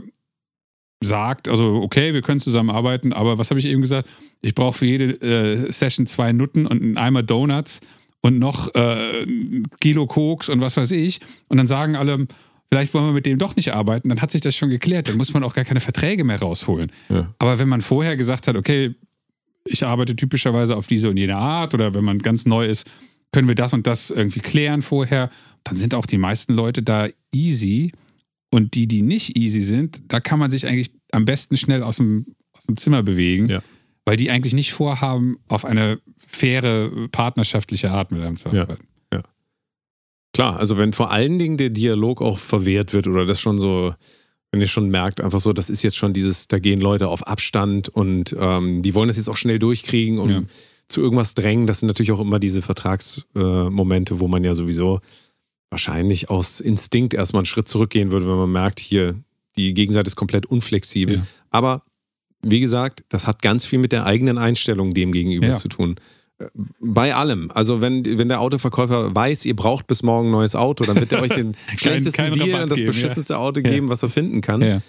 sagt, 1.03 1.49
also 1.49 1.77
okay, 1.83 2.15
wir 2.15 2.23
können 2.23 2.41
zusammenarbeiten, 2.41 3.13
aber 3.13 3.39
was 3.39 3.51
habe 3.51 3.59
ich 3.61 3.67
eben 3.67 3.81
gesagt? 3.81 4.09
Ich 4.43 4.55
brauche 4.55 4.79
für 4.79 4.87
jede 4.87 5.21
äh, 5.21 5.73
Session 5.73 6.07
zwei 6.07 6.33
Nutten 6.33 6.67
und 6.67 6.83
einen 6.83 6.97
Eimer 6.99 7.23
Donuts 7.23 7.81
und 8.23 8.39
noch 8.39 8.75
äh, 8.75 9.27
Kilo 9.81 10.07
Koks 10.07 10.49
und 10.49 10.61
was 10.61 10.77
weiß 10.77 10.91
ich. 10.93 11.21
Und 11.49 11.57
dann 11.57 11.67
sagen 11.67 11.97
alle, 11.97 12.27
vielleicht 12.69 12.95
wollen 12.95 13.07
wir 13.07 13.13
mit 13.13 13.27
dem 13.27 13.39
doch 13.39 13.57
nicht 13.57 13.73
arbeiten, 13.75 14.09
dann 14.09 14.21
hat 14.21 14.31
sich 14.31 14.41
das 14.41 14.55
schon 14.55 14.71
geklärt. 14.71 15.09
Dann 15.09 15.17
muss 15.17 15.33
man 15.33 15.43
auch 15.43 15.55
gar 15.55 15.65
keine 15.65 15.81
Verträge 15.81 16.25
mehr 16.25 16.41
rausholen. 16.41 16.93
Ja. 17.09 17.33
Aber 17.39 17.59
wenn 17.59 17.69
man 17.69 17.81
vorher 17.81 18.17
gesagt 18.17 18.47
hat, 18.47 18.57
okay, 18.57 18.95
ich 19.65 19.85
arbeite 19.85 20.17
typischerweise 20.17 20.77
auf 20.77 20.87
diese 20.87 21.11
und 21.11 21.17
jene 21.17 21.37
Art 21.37 21.75
oder 21.75 21.95
wenn 21.95 22.05
man 22.05 22.19
ganz 22.19 22.47
neu 22.47 22.67
ist, 22.67 22.87
können 23.33 23.49
wir 23.49 23.55
das 23.55 23.73
und 23.73 23.87
das 23.87 24.11
irgendwie 24.11 24.41
klären 24.41 24.83
vorher, 24.83 25.31
dann 25.65 25.77
sind 25.77 25.95
auch 25.95 26.07
die 26.07 26.19
meisten 26.19 26.55
Leute 26.55 26.83
da 26.83 27.09
easy. 27.33 27.93
Und 28.53 28.75
die, 28.75 28.89
die 28.89 29.03
nicht 29.03 29.39
easy 29.39 29.61
sind, 29.63 30.03
da 30.09 30.19
kann 30.19 30.41
man 30.41 30.51
sich 30.51 30.67
eigentlich 30.67 30.91
am 31.13 31.25
besten 31.25 31.57
schnell 31.57 31.85
aus 31.85 31.99
dem, 31.99 32.27
aus 32.53 32.67
dem 32.67 32.77
Zimmer 32.77 33.05
bewegen, 33.05 33.47
Ja. 33.47 33.63
Weil 34.05 34.17
die 34.17 34.31
eigentlich 34.31 34.55
nicht 34.55 34.73
vorhaben, 34.73 35.39
auf 35.49 35.65
eine 35.65 36.01
faire, 36.27 36.91
partnerschaftliche 37.13 37.91
Art 37.91 38.11
mit 38.13 38.23
einem 38.23 38.37
zu 38.37 38.49
Ja. 38.51 38.63
arbeiten. 38.63 38.87
Klar, 40.33 40.59
also 40.59 40.79
wenn 40.79 40.93
vor 40.93 41.11
allen 41.11 41.41
Dingen 41.41 41.57
der 41.57 41.71
Dialog 41.71 42.23
auch 42.23 42.39
verwehrt 42.39 42.93
wird 42.93 43.09
oder 43.09 43.27
das 43.27 43.41
schon 43.41 43.59
so, 43.59 43.93
wenn 44.53 44.61
ihr 44.61 44.69
schon 44.69 44.89
merkt, 44.89 45.21
einfach 45.21 45.41
so, 45.41 45.53
das 45.53 45.69
ist 45.71 45.83
jetzt 45.83 45.97
schon 45.97 46.13
dieses, 46.13 46.47
da 46.47 46.61
gehen 46.61 46.81
Leute 46.81 47.09
auf 47.09 47.27
Abstand 47.27 47.89
und 47.89 48.35
ähm, 48.39 48.83
die 48.83 48.95
wollen 48.95 49.09
das 49.09 49.17
jetzt 49.17 49.29
auch 49.29 49.37
schnell 49.37 49.59
durchkriegen 49.59 50.19
und 50.21 50.31
Ja. 50.31 50.43
zu 50.87 51.01
irgendwas 51.01 51.35
drängen. 51.35 51.67
Das 51.67 51.81
sind 51.81 51.89
natürlich 51.89 52.13
auch 52.13 52.21
immer 52.21 52.39
diese 52.39 52.63
Vertragsmomente, 52.63 54.15
äh, 54.15 54.21
wo 54.21 54.29
man 54.29 54.45
ja 54.45 54.55
sowieso 54.55 55.01
wahrscheinlich 55.69 56.31
aus 56.31 56.61
Instinkt 56.61 57.13
erstmal 57.13 57.41
einen 57.41 57.47
Schritt 57.47 57.67
zurückgehen 57.69 58.13
würde, 58.13 58.29
wenn 58.29 58.37
man 58.39 58.53
merkt, 58.53 58.79
hier, 58.79 59.17
die 59.57 59.75
Gegenseite 59.75 60.07
ist 60.07 60.17
komplett 60.17 60.47
unflexibel. 60.47 61.17
Ja. 61.17 61.27
Aber 61.51 61.83
wie 62.43 62.61
gesagt, 62.61 63.05
das 63.09 63.27
hat 63.27 63.43
ganz 63.43 63.65
viel 63.65 63.79
mit 63.79 63.93
der 63.93 64.07
eigenen 64.07 64.39
Einstellung 64.39 64.93
dem 64.95 65.13
gegenüber 65.13 65.49
Ja. 65.49 65.55
zu 65.57 65.69
tun. 65.69 65.97
Äh, 66.39 66.47
Bei 66.81 67.15
allem. 67.15 67.51
Also 67.55 67.81
wenn, 67.81 68.05
wenn 68.19 68.29
der 68.29 68.41
Autoverkäufer 68.41 69.15
weiß, 69.15 69.45
ihr 69.45 69.57
braucht 69.57 69.87
bis 69.87 70.03
morgen 70.03 70.29
ein 70.29 70.33
neues 70.33 70.57
Auto, 70.57 70.85
dann 70.85 70.97
wird 70.99 71.13
er 71.13 71.23
euch 71.23 71.33
den 71.33 71.55
schlechtesten 71.77 72.13
keinen 72.13 72.33
Deal 72.33 72.51
Rabatt 72.51 72.63
und 72.63 72.71
das 72.71 72.79
geben, 72.79 72.87
ja. 72.93 72.93
beschissenste 72.93 73.39
Auto 73.39 73.61
Ja. 73.61 73.71
geben, 73.71 73.89
was 73.89 74.03
er 74.03 74.09
finden 74.09 74.41
kann. 74.41 74.63
Ja. 74.63 74.81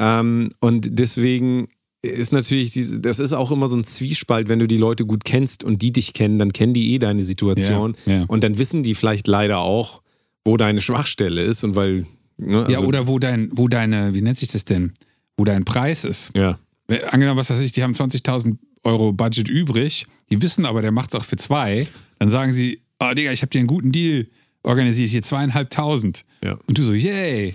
Ähm, 0.00 0.50
und 0.60 0.98
deswegen 0.98 1.68
ist 2.02 2.32
natürlich, 2.32 2.70
diese, 2.70 3.00
das 3.00 3.18
ist 3.18 3.32
auch 3.32 3.50
immer 3.50 3.66
so 3.68 3.76
ein 3.76 3.84
Zwiespalt, 3.84 4.48
wenn 4.48 4.60
du 4.60 4.68
die 4.68 4.76
Leute 4.76 5.04
gut 5.04 5.24
kennst 5.24 5.64
und 5.64 5.82
die 5.82 5.92
dich 5.92 6.12
kennen, 6.14 6.38
dann 6.38 6.52
kennen 6.52 6.72
die 6.72 6.92
eh 6.94 6.98
deine 7.00 7.20
Situation. 7.22 7.96
Ja, 8.06 8.12
ja. 8.18 8.24
Und 8.28 8.44
dann 8.44 8.58
wissen 8.58 8.82
die 8.84 8.94
vielleicht 8.94 9.26
leider 9.26 9.58
auch, 9.58 10.02
wo 10.44 10.56
deine 10.56 10.80
Schwachstelle 10.80 11.42
ist 11.42 11.64
und 11.64 11.74
weil. 11.76 12.06
Ne, 12.36 12.58
ja, 12.68 12.78
also- 12.78 12.82
oder 12.84 13.08
wo 13.08 13.18
dein, 13.18 13.50
wo 13.52 13.66
deine, 13.66 14.14
wie 14.14 14.22
nennt 14.22 14.36
sich 14.36 14.48
das 14.48 14.64
denn? 14.64 14.92
Wo 15.36 15.44
dein 15.44 15.64
Preis 15.64 16.04
ist. 16.04 16.30
Ja, 16.36 16.58
Angenommen, 17.10 17.38
was 17.38 17.50
weiß 17.50 17.60
ich, 17.60 17.72
die 17.72 17.82
haben 17.82 17.92
20.000 17.92 18.56
Euro 18.82 19.12
Budget 19.12 19.48
übrig, 19.48 20.06
die 20.30 20.40
wissen 20.40 20.64
aber, 20.64 20.80
der 20.80 20.92
macht 20.92 21.10
es 21.10 21.20
auch 21.20 21.24
für 21.24 21.36
zwei, 21.36 21.86
dann 22.18 22.28
sagen 22.28 22.52
sie, 22.52 22.80
oh 23.00 23.12
Digga, 23.12 23.32
ich 23.32 23.42
habe 23.42 23.50
dir 23.50 23.58
einen 23.58 23.66
guten 23.66 23.92
Deal 23.92 24.26
organisiert, 24.62 25.10
hier 25.10 25.22
zweieinhalbtausend. 25.22 26.24
Ja. 26.42 26.58
Und 26.66 26.78
du 26.78 26.82
so, 26.82 26.92
yay. 26.92 27.54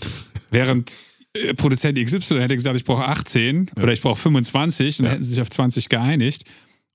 Während 0.51 0.95
äh, 1.33 1.53
Produzent 1.53 1.97
XY 1.97 2.39
hätte 2.39 2.55
gesagt, 2.55 2.75
ich 2.75 2.85
brauche 2.85 3.05
18 3.05 3.71
oder 3.75 3.91
ich 3.91 4.01
brauche 4.01 4.19
25 4.19 4.99
und 4.99 5.05
dann 5.05 5.11
hätten 5.13 5.23
sie 5.23 5.31
sich 5.31 5.41
auf 5.41 5.49
20 5.49 5.89
geeinigt. 5.89 6.45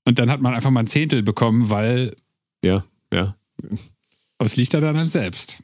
Und 0.05 0.19
dann 0.19 0.29
hat 0.31 0.41
man 0.41 0.53
einfach 0.53 0.71
mal 0.71 0.81
ein 0.81 0.87
Zehntel 0.87 1.23
bekommen, 1.23 1.69
weil 1.69 2.15
ja, 2.63 2.83
ja. 3.13 3.35
aber 4.37 4.45
es 4.45 4.55
liegt 4.55 4.73
dann 4.73 4.83
an 4.83 4.95
einem 4.95 5.07
selbst. 5.07 5.61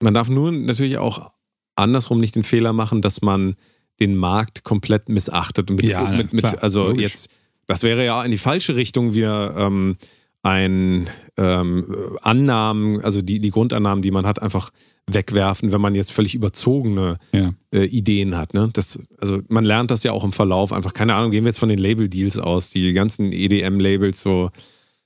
Man 0.00 0.14
darf 0.14 0.28
nur 0.28 0.52
natürlich 0.52 0.98
auch 0.98 1.32
andersrum 1.74 2.20
nicht 2.20 2.34
den 2.34 2.44
Fehler 2.44 2.72
machen, 2.72 3.02
dass 3.02 3.22
man 3.22 3.56
den 4.00 4.16
Markt 4.16 4.64
komplett 4.64 5.08
missachtet. 5.08 5.70
Und 5.70 5.76
mit, 5.76 5.86
Ja, 5.86 6.10
mit, 6.10 6.32
mit, 6.32 6.44
klar, 6.46 6.62
also 6.62 6.88
logisch. 6.88 7.02
jetzt, 7.02 7.28
das 7.66 7.82
wäre 7.82 8.04
ja 8.04 8.22
in 8.24 8.30
die 8.30 8.38
falsche 8.38 8.76
Richtung 8.76 9.14
wieder 9.14 9.56
ähm, 9.56 9.96
ein 10.42 11.10
ähm, 11.36 12.16
Annahmen, 12.22 13.00
also 13.02 13.20
die, 13.22 13.40
die 13.40 13.50
Grundannahmen, 13.50 14.02
die 14.02 14.10
man 14.12 14.24
hat, 14.24 14.40
einfach 14.40 14.70
wegwerfen, 15.10 15.72
wenn 15.72 15.80
man 15.80 15.94
jetzt 15.94 16.12
völlig 16.12 16.34
überzogene 16.34 17.18
Ja. 17.34 17.52
äh, 17.74 17.84
Ideen 17.86 18.36
hat. 18.36 18.54
Ne? 18.54 18.70
Das, 18.72 19.00
also 19.18 19.40
man 19.48 19.64
lernt 19.64 19.90
das 19.90 20.04
ja 20.04 20.12
auch 20.12 20.22
im 20.24 20.32
Verlauf 20.32 20.72
einfach. 20.72 20.92
Keine 20.94 21.14
Ahnung, 21.14 21.30
gehen 21.32 21.44
wir 21.44 21.48
jetzt 21.48 21.58
von 21.58 21.68
den 21.68 21.78
Label-Deals 21.78 22.38
aus, 22.38 22.70
die 22.70 22.92
ganzen 22.92 23.32
EDM-Labels, 23.32 24.20
so, 24.20 24.50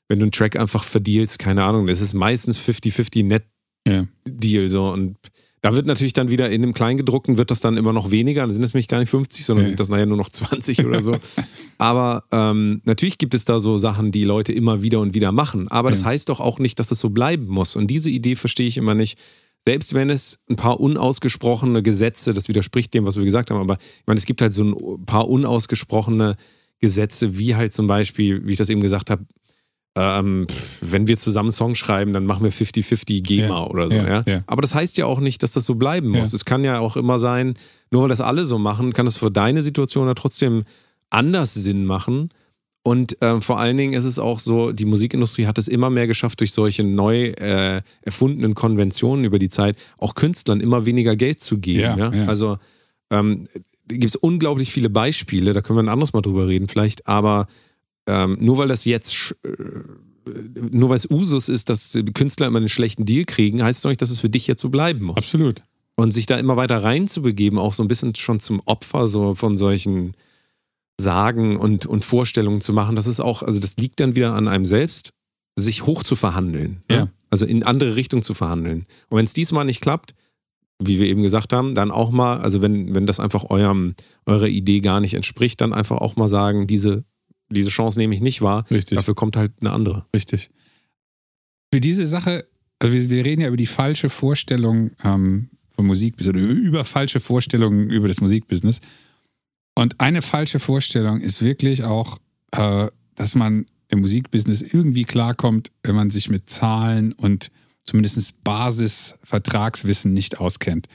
wenn 0.09 0.19
du 0.19 0.25
einen 0.25 0.33
Track 0.33 0.57
einfach 0.57 0.85
verdealst, 0.85 1.39
keine 1.39 1.65
Ahnung, 1.65 1.87
das 1.87 2.01
ist 2.03 2.13
meistens 2.13 2.59
50-50 2.61 3.25
net 3.25 3.45
Ja. 3.87 4.07
Deal 4.29 4.69
so 4.69 4.91
und 4.93 5.17
da 5.63 5.75
wird 5.75 5.87
natürlich 5.87 6.13
dann 6.13 6.31
wieder 6.31 6.51
in 6.51 6.61
dem 6.61 6.75
Kleingedruckten 6.75 7.39
wird 7.39 7.51
das 7.51 7.61
dann 7.61 7.77
immer 7.77 7.93
noch 7.93 8.11
weniger, 8.11 8.43
dann 8.43 8.51
sind 8.51 8.63
es 8.63 8.75
nämlich 8.75 8.89
gar 8.89 8.99
nicht 8.99 9.09
50, 9.11 9.45
sondern 9.45 9.65
Nee. 9.65 9.71
sind 9.71 9.81
das 9.81 9.89
nachher 9.89 10.07
nur 10.07 10.17
noch 10.19 10.29
20 10.29 10.85
oder 10.85 11.03
so. 11.03 11.17
Aber 11.79 12.25
ähm, 12.33 12.83
natürlich 12.85 13.17
gibt 13.19 13.33
es 13.35 13.45
da 13.45 13.59
so 13.59 13.79
Sachen, 13.79 14.11
die 14.11 14.25
Leute 14.25 14.53
immer 14.53 14.83
wieder 14.83 15.01
und 15.01 15.15
wieder 15.15 15.33
machen. 15.33 15.69
Aber 15.69 15.91
das 15.91 16.01
Ja. 16.01 16.07
heißt 16.09 16.29
doch 16.29 16.41
auch 16.41 16.59
nicht, 16.59 16.79
dass 16.79 16.91
es 16.91 16.99
so 16.99 17.11
bleiben 17.11 17.47
muss. 17.47 17.77
Und 17.77 17.87
diese 17.87 18.11
Idee 18.11 18.35
verstehe 18.37 18.67
ich 18.67 18.77
immer 18.77 18.95
nicht. 18.95 19.19
Selbst 19.65 19.95
wenn 19.95 20.11
es 20.11 20.41
ein 20.51 20.57
paar 20.57 20.81
unausgesprochene 20.81 21.85
Gesetze, 21.85 22.35
das 22.35 22.49
widerspricht 22.49 22.93
dem, 22.95 23.07
was 23.07 23.17
wir 23.17 23.25
gesagt 23.25 23.51
haben, 23.53 23.61
aber 23.61 23.75
ich 23.75 24.07
meine, 24.07 24.19
es 24.19 24.27
gibt 24.27 24.43
halt 24.43 24.53
so 24.53 24.65
ein 24.65 25.05
paar 25.07 25.29
unausgesprochene 25.29 26.35
Gesetze, 26.81 27.39
wie 27.39 27.55
halt 27.55 27.73
zum 27.73 27.87
Beispiel, 27.87 28.45
wie 28.45 28.53
ich 28.53 28.59
das 28.59 28.69
eben 28.71 28.81
gesagt 28.81 29.11
habe, 29.11 29.25
ähm, 29.95 30.47
wenn 30.81 31.07
wir 31.07 31.19
zusammen 31.19 31.53
Songs 31.53 31.79
schreiben, 31.79 32.13
dann 32.13 32.25
machen 32.25 32.45
wir 32.45 32.53
50-50 32.53 33.23
GEMA 33.23 33.47
Ja, 33.49 33.67
oder 33.67 33.89
so. 33.89 33.95
ja, 33.95 34.23
Ja. 34.27 34.43
Aber 34.47 34.63
das 34.63 34.75
heißt 34.75 34.97
ja 34.99 35.07
auch 35.07 35.21
nicht, 35.21 35.43
dass 35.43 35.53
das 35.53 35.67
so 35.67 35.75
bleiben 35.75 36.09
muss. 36.09 36.33
Es 36.33 36.45
kann 36.45 36.65
ja 36.65 36.79
auch 36.79 36.97
immer 36.97 37.19
sein, 37.19 37.55
nur 37.91 38.03
weil 38.03 38.09
das 38.09 38.21
alle 38.23 38.45
so 38.45 38.59
machen, 38.59 38.93
kann 38.95 39.07
es 39.07 39.17
für 39.19 39.31
deine 39.31 39.61
Situation 39.61 40.07
ja 40.07 40.15
trotzdem 40.15 40.65
anders 41.11 41.53
Sinn 41.53 41.85
machen. 41.85 42.31
Und 42.85 43.17
ähm, 43.21 43.43
vor 43.43 43.61
allen 43.61 43.77
Dingen 43.77 43.93
ist 43.93 44.07
es 44.07 44.19
auch 44.19 44.39
so, 44.41 44.73
die 44.73 44.87
Musikindustrie 44.87 45.47
hat 45.47 45.57
es 45.59 45.69
immer 45.69 45.89
mehr 45.91 46.07
geschafft, 46.09 46.41
durch 46.41 46.53
solche 46.53 46.83
neu 46.83 47.27
äh, 47.29 47.81
erfundenen 48.01 48.55
Konventionen 48.55 49.25
über 49.25 49.39
die 49.39 49.51
Zeit 49.51 49.77
auch 49.99 50.15
Künstlern 50.15 50.61
immer 50.61 50.85
weniger 50.85 51.15
Geld 51.15 51.39
zu 51.41 51.59
geben. 51.59 51.83
Also 52.29 52.57
ähm, 53.11 53.45
gibt 53.87 54.07
es 54.07 54.17
unglaublich 54.17 54.73
viele 54.73 54.89
Beispiele, 54.91 55.53
da 55.53 55.61
können 55.61 55.77
wir 55.77 55.83
ein 55.83 55.89
anderes 55.91 56.13
Mal 56.13 56.23
drüber 56.23 56.49
reden 56.49 56.67
vielleicht, 56.67 57.07
aber 57.07 57.47
ähm, 58.07 58.37
nur 58.41 58.59
weil 58.59 58.69
das 58.69 58.85
jetzt, 58.85 59.35
äh, 59.45 59.51
nur 60.71 60.89
weil 60.89 60.97
es 60.97 61.11
Usus 61.11 61.49
ist, 61.49 61.69
dass 61.69 61.99
Künstler 62.15 62.47
immer 62.47 62.59
einen 62.59 62.69
schlechten 62.69 63.05
Deal 63.05 63.25
kriegen, 63.25 63.63
heißt 63.63 63.79
es 63.79 63.83
doch 63.83 63.91
nicht, 63.91 64.03
dass 64.03 64.11
es 64.11 64.21
für 64.21 64.31
dich 64.31 64.47
jetzt 64.47 64.63
so 64.63 64.69
bleiben 64.69 65.05
muss. 65.05 65.19
Absolut. 65.19 65.63
Und 65.97 66.13
sich 66.13 66.27
da 66.27 66.39
immer 66.39 66.57
weiter 66.57 66.83
reinzubegeben, 66.83 67.59
auch 67.59 67.75
so 67.75 67.83
ein 67.83 67.89
bisschen 67.89 68.15
schon 68.15 68.41
zum 68.41 68.61
Opfer 68.65 69.07
so 69.07 69.35
von 69.35 69.57
solchen 69.57 70.15
Sagen 71.01 71.57
und, 71.57 71.87
und 71.87 72.05
Vorstellungen 72.05 72.61
zu 72.61 72.73
machen, 72.73 72.97
das 72.97 73.07
ist 73.07 73.21
auch, 73.21 73.43
also 73.43 73.61
das 73.61 73.77
liegt 73.77 74.01
dann 74.01 74.15
wieder 74.15 74.35
an 74.35 74.49
einem 74.49 74.65
selbst, 74.65 75.11
sich 75.57 75.85
hoch 75.85 76.03
zu 76.03 76.17
verhandeln. 76.17 76.83
ne? 76.89 76.97
Ja. 76.97 77.09
Also 77.31 77.47
in 77.47 77.63
andere 77.63 77.97
Richtung 77.97 78.23
zu 78.23 78.35
verhandeln. 78.35 78.87
Und 79.09 79.19
wenn 79.19 79.25
es 79.25 79.33
diesmal 79.33 79.65
nicht 79.65 79.81
klappt, 79.81 80.15
wie 80.79 81.01
wir 81.01 81.07
eben 81.07 81.23
gesagt 81.23 81.53
haben, 81.53 81.75
dann 81.75 81.91
auch 81.91 82.11
mal, 82.11 82.39
also 82.39 82.63
wenn, 82.63 82.95
wenn 82.95 83.07
das 83.07 83.21
einfach 83.21 83.51
eurem, 83.51 83.95
eurer 84.27 84.49
Idee 84.49 84.81
gar 84.81 85.01
nicht 85.01 85.15
entspricht, 85.15 85.61
dann 85.61 85.73
einfach 85.73 85.99
auch 85.99 86.17
mal 86.17 86.29
sagen, 86.29 86.67
diese, 86.67 87.05
diese 87.53 87.71
Chance 87.71 87.99
nehme 87.99 88.15
ich 88.15 88.21
nicht 88.21 88.43
wahr. 88.43 88.65
Richtig. 88.71 88.97
Dafür 88.97 89.15
kommt 89.15 89.37
halt 89.37 89.53
eine 89.61 89.73
andere. 89.73 90.07
Richtig. 90.15 90.51
Für 91.73 91.81
diese 91.81 92.07
Sache, 92.07 92.47
also 92.79 92.93
wir, 92.93 93.11
wir 93.11 93.25
reden 93.25 93.43
ja 93.43 93.49
über 93.49 93.57
die 93.57 93.67
falsche 93.67 94.09
Vorstellung 94.09 94.91
ähm, 95.05 95.49
vom 95.75 95.87
Musikbusiness 95.87 96.43
oder 96.43 96.53
über 96.53 96.85
falsche 96.85 97.21
Vorstellungen 97.21 97.91
über 97.91 98.09
das 98.09 98.21
Musikbusiness. 98.21 98.81
Und 99.75 100.01
eine 100.01 100.23
falsche 100.23 100.59
Vorstellung 100.59 101.21
ist 101.21 101.43
wirklich 101.43 101.85
auch, 101.85 102.19
äh, 102.53 102.89
dass 103.15 103.35
man 103.35 103.67
im 103.89 104.01
Musikbusiness 104.01 104.63
irgendwie 104.63 105.05
klarkommt, 105.05 105.71
wenn 105.83 105.95
man 105.95 106.11
sich 106.11 106.29
mit 106.29 106.51
Zahlen 106.51 107.13
und 107.13 107.51
zumindest 107.85 108.43
Basis-Vertragswissen 108.45 110.13
nicht 110.13 110.39
auskennt. 110.39 110.89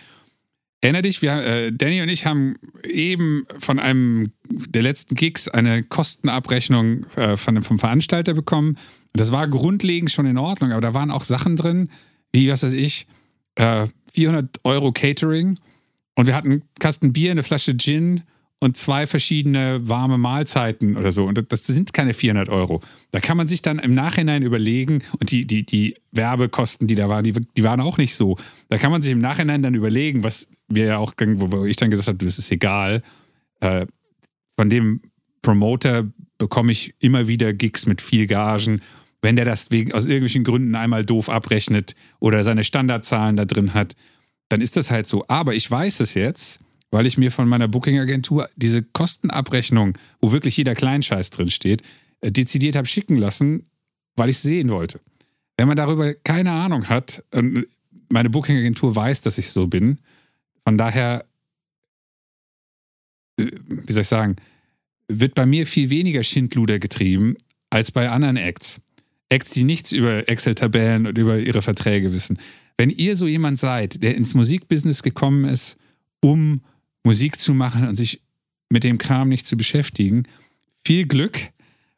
Erinner 0.82 1.02
dich, 1.02 1.22
wir, 1.22 1.32
äh, 1.44 1.72
Danny 1.72 2.02
und 2.02 2.10
ich 2.10 2.26
haben 2.26 2.56
eben 2.84 3.46
von 3.58 3.80
einem 3.80 4.32
der 4.50 4.84
letzten 4.84 5.16
Gigs 5.16 5.48
eine 5.48 5.84
Kostenabrechnung 5.84 7.06
äh, 7.16 7.36
von, 7.36 7.62
vom 7.62 7.80
Veranstalter 7.80 8.34
bekommen. 8.34 8.78
Das 9.14 9.32
war 9.32 9.48
grundlegend 9.48 10.12
schon 10.12 10.28
in 10.28 10.38
Ordnung, 10.38 10.72
aber 10.72 10.82
da 10.82 10.94
waren 10.94 11.10
auch 11.10 11.24
Sachen 11.24 11.56
drin, 11.56 11.90
wie, 12.32 12.50
was 12.50 12.62
weiß 12.62 12.74
ich, 12.74 13.08
äh, 13.56 13.88
400 14.14 14.60
Euro 14.64 14.92
Catering 14.92 15.58
und 16.16 16.28
wir 16.28 16.36
hatten 16.36 16.52
einen 16.52 16.64
Kasten 16.80 17.14
Bier, 17.14 17.32
eine 17.32 17.44
Flasche 17.44 17.78
Gin 17.78 18.24
und 18.60 18.76
zwei 18.76 19.06
verschiedene 19.06 19.88
warme 19.88 20.18
Mahlzeiten 20.18 20.98
oder 20.98 21.12
so. 21.12 21.26
Und 21.26 21.52
das 21.52 21.68
sind 21.68 21.94
keine 21.94 22.14
400 22.14 22.50
Euro. 22.50 22.82
Da 23.12 23.20
kann 23.20 23.38
man 23.38 23.48
sich 23.48 23.62
dann 23.62 23.78
im 23.78 23.94
Nachhinein 23.94 24.42
überlegen, 24.42 25.04
und 25.20 25.32
die, 25.32 25.46
die, 25.46 25.64
die 25.64 25.96
Werbekosten, 26.12 26.88
die 26.88 26.96
da 26.96 27.08
waren, 27.08 27.24
die, 27.24 27.34
die 27.34 27.64
waren 27.64 27.82
auch 27.82 27.98
nicht 27.98 28.16
so. 28.16 28.38
Da 28.70 28.78
kann 28.78 28.92
man 28.92 29.02
sich 29.02 29.12
im 29.12 29.20
Nachhinein 29.20 29.62
dann 29.62 29.76
überlegen, 29.76 30.24
was 30.24 30.48
wir 30.68 30.86
ja 30.86 30.98
auch, 30.98 31.14
wo 31.18 31.66
ich 31.66 31.76
dann 31.76 31.92
gesagt 31.92 32.08
habe, 32.08 32.26
das 32.26 32.40
ist 32.40 32.52
egal. 32.52 33.04
Äh, 33.60 33.86
von 34.58 34.70
dem 34.70 35.02
Promoter 35.44 36.06
bekomme 36.40 36.72
ich 36.72 36.96
immer 37.00 37.28
wieder 37.28 37.54
Gigs 37.54 37.86
mit 37.86 38.02
viel 38.02 38.26
Gagen. 38.26 38.82
Wenn 39.22 39.36
der 39.36 39.46
das 39.46 39.70
wegen, 39.70 39.94
aus 39.94 40.06
irgendwelchen 40.06 40.44
Gründen 40.44 40.76
einmal 40.76 41.06
doof 41.06 41.30
abrechnet 41.30 41.96
oder 42.20 42.44
seine 42.44 42.64
Standardzahlen 42.64 43.36
da 43.36 43.46
drin 43.46 43.74
hat, 43.74 43.96
dann 44.50 44.62
ist 44.62 44.78
das 44.78 44.90
halt 44.90 45.06
so. 45.08 45.26
Aber 45.28 45.54
ich 45.54 45.70
weiß 45.70 46.00
es 46.00 46.16
jetzt, 46.16 46.60
weil 46.92 47.06
ich 47.06 47.18
mir 47.18 47.32
von 47.32 47.48
meiner 47.48 47.68
Booking-Agentur 47.68 48.50
diese 48.56 48.84
Kostenabrechnung, 48.84 49.98
wo 50.22 50.32
wirklich 50.32 50.58
jeder 50.58 50.76
Kleinscheiß 50.76 51.30
drin 51.30 51.52
steht, 51.52 51.82
äh, 52.22 52.32
dezidiert 52.32 52.76
habe 52.76 52.88
schicken 52.88 53.18
lassen, 53.18 53.70
weil 54.16 54.30
ich 54.30 54.38
es 54.38 54.42
sehen 54.42 54.70
wollte. 54.70 55.00
Wenn 55.58 55.68
man 55.68 55.78
darüber 55.78 56.14
keine 56.14 56.52
Ahnung 56.52 56.90
hat, 56.90 57.24
und 57.32 57.68
meine 58.10 58.30
Booking-Agentur 58.30 58.96
weiß, 58.96 59.22
dass 59.22 59.38
ich 59.38 59.50
so 59.50 59.68
bin, 59.68 60.00
von 60.64 60.78
daher, 60.78 61.26
äh, 63.38 63.52
wie 63.68 63.94
soll 63.94 64.02
ich 64.02 64.08
sagen, 64.08 64.36
wird 65.08 65.36
bei 65.36 65.46
mir 65.46 65.66
viel 65.66 65.90
weniger 65.90 66.24
Schindluder 66.24 66.80
getrieben 66.80 67.36
als 67.70 67.92
bei 67.92 68.10
anderen 68.10 68.38
Acts. 68.38 68.82
Acts, 69.30 69.52
die 69.52 69.64
nichts 69.64 69.92
über 69.92 70.30
Excel-Tabellen 70.30 71.08
und 71.08 71.18
über 71.18 71.38
ihre 71.38 71.62
Verträge 71.62 72.14
wissen. 72.14 72.40
Wenn 72.78 72.90
ihr 72.90 73.16
so 73.16 73.28
jemand 73.28 73.60
seid, 73.60 74.02
der 74.04 74.16
ins 74.16 74.34
Musikbusiness 74.34 75.04
gekommen 75.04 75.46
ist, 75.46 75.78
um 76.22 76.62
Musik 77.08 77.40
zu 77.40 77.54
machen 77.54 77.88
und 77.88 77.96
sich 77.96 78.22
mit 78.70 78.84
dem 78.84 78.98
Kram 78.98 79.30
nicht 79.30 79.46
zu 79.46 79.56
beschäftigen, 79.56 80.24
viel 80.86 81.08
Glück. 81.08 81.40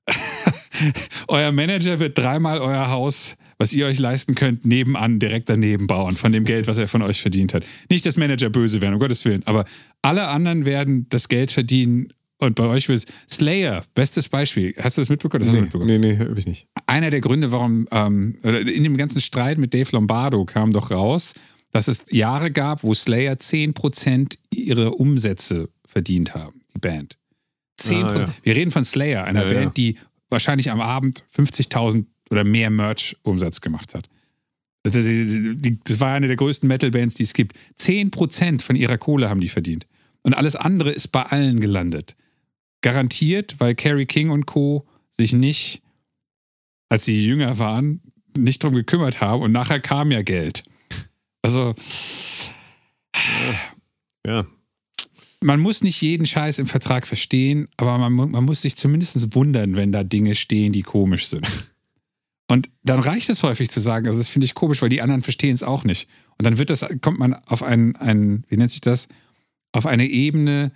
euer 1.27 1.51
Manager 1.51 1.99
wird 1.99 2.15
dreimal 2.15 2.59
euer 2.59 2.91
Haus, 2.91 3.35
was 3.57 3.73
ihr 3.73 3.87
euch 3.87 3.97
leisten 3.97 4.35
könnt, 4.35 4.65
nebenan 4.65 5.17
direkt 5.17 5.49
daneben 5.49 5.87
bauen, 5.87 6.15
von 6.15 6.31
dem 6.31 6.45
Geld, 6.45 6.67
was 6.67 6.77
er 6.77 6.87
von 6.87 7.01
euch 7.01 7.21
verdient 7.21 7.55
hat. 7.55 7.65
Nicht, 7.89 8.05
dass 8.05 8.17
Manager 8.17 8.51
böse 8.51 8.81
werden, 8.81 8.93
um 8.93 8.99
Gottes 8.99 9.25
Willen, 9.25 9.41
aber 9.47 9.65
alle 10.03 10.27
anderen 10.27 10.65
werden 10.65 11.07
das 11.09 11.27
Geld 11.27 11.51
verdienen 11.51 12.13
und 12.37 12.53
bei 12.53 12.67
euch 12.67 12.87
wird 12.87 13.05
Slayer, 13.27 13.83
bestes 13.95 14.29
Beispiel. 14.29 14.75
Hast 14.77 14.97
du 14.97 15.01
das 15.01 15.09
mitbekommen? 15.09 15.43
Das 15.43 15.55
du 15.55 15.61
mitbekommen. 15.61 15.99
nee, 15.99 16.13
nee, 16.13 16.19
hab 16.19 16.37
ich 16.37 16.45
nicht. 16.45 16.67
Einer 16.85 17.09
der 17.09 17.19
Gründe, 17.19 17.51
warum 17.51 17.87
ähm, 17.91 18.37
in 18.43 18.83
dem 18.83 18.95
ganzen 18.95 19.21
Streit 19.21 19.57
mit 19.57 19.73
Dave 19.73 19.89
Lombardo 19.91 20.45
kam 20.45 20.71
doch 20.71 20.91
raus, 20.91 21.33
dass 21.71 21.87
es 21.87 22.05
Jahre 22.09 22.51
gab, 22.51 22.83
wo 22.83 22.93
Slayer 22.93 23.33
10% 23.35 24.37
ihrer 24.51 24.99
Umsätze 24.99 25.69
verdient 25.85 26.33
haben, 26.35 26.61
die 26.75 26.79
Band. 26.79 27.17
10%. 27.79 28.03
Ah, 28.03 28.19
ja. 28.21 28.33
Wir 28.43 28.55
reden 28.55 28.71
von 28.71 28.83
Slayer, 28.83 29.23
einer 29.23 29.45
Ja. 29.47 29.53
Band, 29.53 29.77
die 29.77 29.97
wahrscheinlich 30.29 30.69
am 30.71 30.81
Abend 30.81 31.25
50.000 31.35 32.05
oder 32.29 32.43
mehr 32.43 32.69
Merch-Umsatz 32.69 33.61
gemacht 33.61 33.93
hat. 33.95 34.09
Das, 34.83 34.93
das 34.93 35.99
war 35.99 36.13
eine 36.13 36.27
der 36.27 36.35
größten 36.35 36.67
Metal-Bands, 36.67 37.15
die 37.15 37.23
es 37.23 37.33
gibt. 37.33 37.55
10% 37.79 38.61
von 38.61 38.75
ihrer 38.75 38.97
Kohle 38.97 39.29
haben 39.29 39.41
die 39.41 39.49
verdient. 39.49 39.87
Und 40.21 40.33
alles 40.35 40.55
andere 40.55 40.91
ist 40.91 41.09
bei 41.09 41.23
allen 41.23 41.59
gelandet. 41.59 42.15
Garantiert, 42.81 43.55
weil 43.59 43.75
Carrie 43.75 44.05
King 44.05 44.29
und 44.29 44.45
Co. 44.45 44.85
sich 45.11 45.33
nicht, 45.33 45.81
als 46.89 47.05
sie 47.05 47.25
jünger 47.25 47.59
waren, 47.59 48.01
nicht 48.37 48.63
drum 48.63 48.73
gekümmert 48.73 49.21
haben 49.21 49.41
und 49.41 49.51
nachher 49.51 49.79
kam 49.79 50.11
ja 50.11 50.21
Geld. 50.21 50.63
Also, 51.41 51.73
Ja. 54.25 54.45
man 55.41 55.59
muss 55.59 55.81
nicht 55.81 56.01
jeden 56.01 56.25
Scheiß 56.25 56.59
im 56.59 56.67
Vertrag 56.67 57.07
verstehen, 57.07 57.67
aber 57.77 57.97
man, 57.97 58.31
man 58.31 58.43
muss 58.43 58.61
sich 58.61 58.75
zumindest 58.75 59.33
wundern, 59.35 59.75
wenn 59.75 59.91
da 59.91 60.03
Dinge 60.03 60.35
stehen, 60.35 60.71
die 60.73 60.83
komisch 60.83 61.27
sind. 61.27 61.47
Und 62.51 62.69
dann 62.83 62.99
reicht 62.99 63.29
es 63.29 63.43
häufig 63.43 63.69
zu 63.69 63.79
sagen, 63.79 64.07
also 64.07 64.17
das 64.19 64.27
finde 64.29 64.45
ich 64.45 64.55
komisch, 64.55 64.81
weil 64.81 64.89
die 64.89 65.01
anderen 65.01 65.21
verstehen 65.21 65.53
es 65.53 65.63
auch 65.63 65.83
nicht. 65.83 66.09
Und 66.37 66.45
dann 66.45 66.57
wird 66.57 66.69
das, 66.69 66.85
kommt 67.01 67.19
man 67.19 67.33
auf 67.33 67.61
einen, 67.63 67.95
einen, 67.95 68.43
wie 68.49 68.57
nennt 68.57 68.71
sich 68.71 68.81
das, 68.81 69.07
auf 69.71 69.85
eine 69.85 70.07
Ebene, 70.07 70.71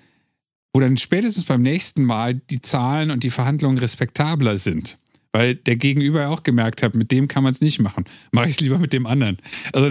wo 0.73 0.79
dann 0.79 0.97
spätestens 0.97 1.45
beim 1.45 1.61
nächsten 1.61 2.03
Mal 2.03 2.35
die 2.35 2.61
Zahlen 2.61 3.09
und 3.11 3.23
die 3.23 3.31
Verhandlungen 3.31 3.79
respektabler 3.79 4.57
sind. 4.57 4.97
Weil 5.31 5.55
der 5.55 5.75
Gegenüber 5.75 6.29
auch 6.29 6.43
gemerkt 6.43 6.83
hat, 6.83 6.93
mit 6.93 7.11
dem 7.11 7.27
kann 7.27 7.43
man 7.43 7.53
es 7.53 7.61
nicht 7.61 7.79
machen. 7.79 8.05
Mache 8.31 8.49
ich 8.49 8.55
es 8.55 8.59
lieber 8.61 8.77
mit 8.77 8.93
dem 8.93 9.07
anderen. 9.07 9.37
Also 9.73 9.89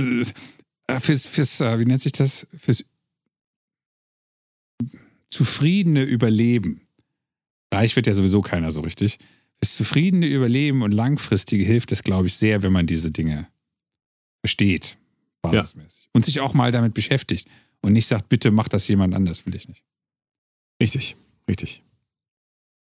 fürs, 1.01 1.27
fürs, 1.27 1.61
äh, 1.61 1.79
wie 1.79 1.85
nennt 1.85 2.03
sich 2.03 2.13
das? 2.13 2.47
Fürs 2.57 2.85
zufriedene 5.31 6.03
Überleben. 6.03 6.83
Reich 7.73 7.97
wird 7.97 8.07
ja 8.07 8.15
sowieso 8.15 8.43
keiner 8.43 8.71
so 8.71 8.81
richtig. 8.81 9.19
Fürs 9.63 9.75
zufriedene 9.77 10.27
Überleben 10.27 10.83
und 10.83 10.93
langfristige 10.93 11.65
hilft 11.65 11.93
es, 11.93 12.03
glaube 12.03 12.27
ich, 12.27 12.35
sehr, 12.35 12.63
wenn 12.63 12.73
man 12.73 12.87
diese 12.87 13.11
Dinge 13.11 13.49
versteht, 14.45 14.99
basismäßig. 15.41 16.09
Und 16.13 16.25
sich 16.25 16.41
auch 16.41 16.53
mal 16.55 16.73
damit 16.73 16.95
beschäftigt. 16.95 17.49
Und 17.81 17.95
nicht 17.95 18.07
sagt, 18.07 18.29
bitte 18.29 18.51
mach 18.51 18.69
das 18.69 18.87
jemand 18.89 19.15
anders, 19.15 19.47
will 19.47 19.55
ich 19.57 19.69
nicht. 19.69 19.83
Richtig, 20.81 21.17
richtig. 21.49 21.83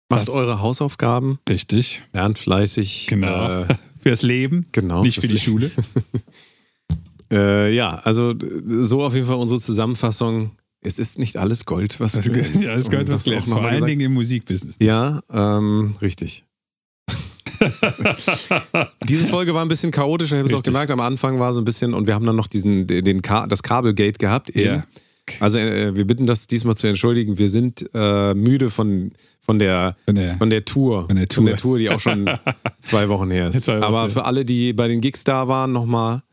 Macht 0.09 0.21
Das- 0.21 0.29
eure 0.29 0.59
Hausaufgaben, 0.59 1.39
Richtig. 1.47 2.01
lernt 2.13 2.39
fleißig. 2.39 3.07
Genau. 3.07 3.63
Äh, 3.63 3.75
Fürs 4.01 4.21
Leben, 4.23 4.65
genau. 4.71 5.03
nicht 5.03 5.19
für 5.19 5.27
die 5.27 5.33
das- 5.33 5.43
Schule. 5.43 5.69
Äh, 7.31 7.73
ja, 7.73 7.95
also 8.03 8.33
so 8.81 9.03
auf 9.03 9.13
jeden 9.13 9.27
Fall 9.27 9.37
unsere 9.37 9.59
Zusammenfassung. 9.59 10.51
Es 10.81 10.97
ist 10.97 11.19
nicht 11.19 11.37
alles 11.37 11.65
Gold, 11.65 11.99
was 11.99 12.13
glänzt. 12.21 12.55
ja, 12.61 12.75
gehört 12.75 13.09
Um 13.09 13.15
was 13.15 13.25
noch 13.25 13.45
Vor 13.45 13.65
allen. 13.65 13.85
Dingen 13.85 14.01
im 14.01 14.13
Musikbusiness. 14.13 14.77
Ja, 14.79 15.21
ähm, 15.31 15.95
richtig. 16.01 16.45
Diese 19.07 19.27
Folge 19.27 19.53
war 19.53 19.63
ein 19.63 19.67
bisschen 19.67 19.91
chaotisch, 19.91 20.31
ich 20.31 20.37
habe 20.37 20.47
es 20.47 20.53
auch 20.53 20.63
gemerkt, 20.63 20.91
am 20.91 21.01
Anfang 21.01 21.39
war 21.39 21.51
so 21.53 21.59
ein 21.61 21.65
bisschen, 21.65 21.93
und 21.93 22.07
wir 22.07 22.15
haben 22.15 22.25
dann 22.25 22.35
noch 22.37 22.47
diesen, 22.47 22.87
den, 22.87 23.21
Ka 23.21 23.47
das 23.47 23.63
Kabelgate 23.63 24.17
gehabt. 24.17 24.49
Eben. 24.51 24.75
Ja. 24.77 24.83
Also 25.39 25.59
äh, 25.59 25.95
wir 25.95 26.07
bitten 26.07 26.25
das 26.25 26.47
diesmal 26.47 26.75
zu 26.75 26.87
entschuldigen. 26.87 27.37
Wir 27.37 27.49
sind 27.49 27.87
äh, 27.93 28.33
müde 28.33 28.69
von, 28.69 29.11
von, 29.41 29.59
der, 29.59 29.95
Von 30.05 30.15
der- 30.15 30.37
von 30.37 30.49
der 30.49 30.65
Tour. 30.65 31.05
von 31.05 31.15
der 31.45 31.57
Tour. 31.57 31.77
die 31.77 31.89
auch 31.89 31.99
schon 31.99 32.29
zwei 32.81 33.09
Wochen 33.09 33.29
her 33.29 33.49
ist. 33.49 33.67
Wochen, 33.67 33.83
Aber 33.83 34.09
für 34.09 34.25
alle, 34.25 34.43
die 34.45 34.73
bei 34.73 34.87
den 34.87 35.01
Gigs 35.01 35.23
da 35.23 35.47
waren, 35.47 35.71
nochmal 35.71 36.23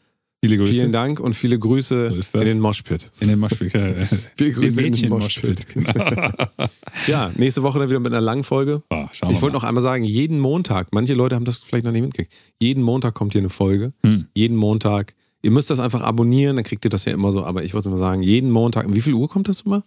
Viele 0.44 0.58
Grüße. 0.58 0.72
vielen 0.72 0.92
Dank 0.92 1.18
und 1.18 1.34
viele 1.34 1.58
Grüße 1.58 2.10
So 2.20 2.38
in 2.38 2.44
den 2.44 2.60
Moshpit. 2.60 3.10
In 3.20 3.28
den 3.28 3.38
Moshpit. 3.38 3.72
Ja. 3.72 3.94
Viele 4.36 4.52
Grüße 4.52 4.76
Den 4.76 4.86
in 4.86 4.92
den 4.92 5.08
Mädchen-Moshpit. 5.10 5.68
Genau. 5.68 6.30
Ja, 7.06 7.30
nächste 7.36 7.62
Woche 7.62 7.78
dann 7.78 7.88
wieder 7.90 8.00
mit 8.00 8.12
einer 8.12 8.20
langen 8.22 8.42
Folge. 8.44 8.82
Schauen 9.12 9.30
Ich 9.30 9.42
wollte 9.42 9.54
noch 9.54 9.64
einmal 9.64 9.82
sagen, 9.82 10.02
jeden 10.04 10.38
Montag, 10.40 10.88
manche 10.92 11.14
Leute 11.14 11.34
haben 11.36 11.44
das 11.44 11.58
vielleicht 11.62 11.84
noch 11.84 11.92
nicht 11.92 12.02
mitgekriegt, 12.02 12.32
jeden 12.60 12.82
Montag 12.82 13.14
kommt 13.14 13.32
hier 13.32 13.40
eine 13.42 13.50
Folge. 13.50 13.92
Hm. 14.04 14.26
Jeden 14.34 14.56
Montag. 14.56 15.14
Ihr 15.42 15.50
müsst 15.50 15.70
das 15.70 15.78
einfach 15.78 16.00
abonnieren, 16.02 16.56
dann 16.56 16.64
kriegt 16.64 16.84
ihr 16.84 16.90
das 16.90 17.04
ja 17.04 17.12
immer 17.12 17.32
so, 17.32 17.44
aber 17.44 17.64
ich 17.64 17.74
wollte 17.74 17.88
mal 17.90 17.98
sagen, 17.98 18.22
jeden 18.22 18.50
Montag, 18.50 18.86
um 18.86 18.94
wie 18.94 19.00
viel 19.00 19.14
Uhr 19.14 19.28
kommt 19.28 19.48
das 19.48 19.62
immer? 19.62 19.82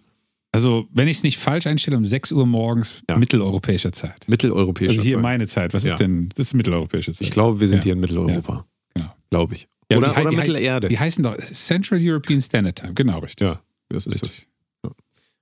Also, 0.52 0.88
wenn 0.94 1.08
ich 1.08 1.18
es 1.18 1.24
nicht 1.24 1.38
falsch 1.38 1.68
einstelle, 1.68 1.98
um 1.98 2.06
6 2.06 2.32
Uhr 2.32 2.46
morgens 2.46 3.04
Ja. 3.10 3.18
mitteleuropäischer 3.18 3.92
Zeit. 3.92 4.26
Mitteleuropäische 4.28 4.92
Also 4.92 5.04
hier 5.04 5.14
Zeit. 5.14 5.22
meine 5.22 5.48
Zeit. 5.48 5.74
Was 5.74 5.84
Ja. 5.84 5.92
ist 5.94 6.00
denn? 6.00 6.30
Das 6.36 6.48
ist 6.48 6.54
mitteleuropäische 6.54 7.12
Zeit. 7.14 7.22
Ich 7.22 7.32
glaube, 7.32 7.60
wir 7.60 7.68
sind 7.68 7.80
Ja. 7.80 7.84
hier 7.86 7.94
in 7.94 8.00
Mitteleuropa. 8.00 8.66
Genau. 8.96 9.14
Glaube 9.30 9.54
ich. 9.56 9.68
Ja, 9.92 9.98
oder 9.98 10.14
die 10.14 10.22
oder 10.22 10.30
die 10.30 10.36
Mittelerde. 10.36 10.88
Die 10.88 11.00
heißen 11.00 11.24
doch 11.24 11.38
Central 11.38 12.00
European 12.02 12.42
Standard 12.42 12.76
Time. 12.78 12.94
Genau, 12.94 13.20
richtig. 13.20 13.48
Ja, 13.48 13.62
das 13.90 14.06
ist. 14.06 14.24
Richtig. 14.24 14.48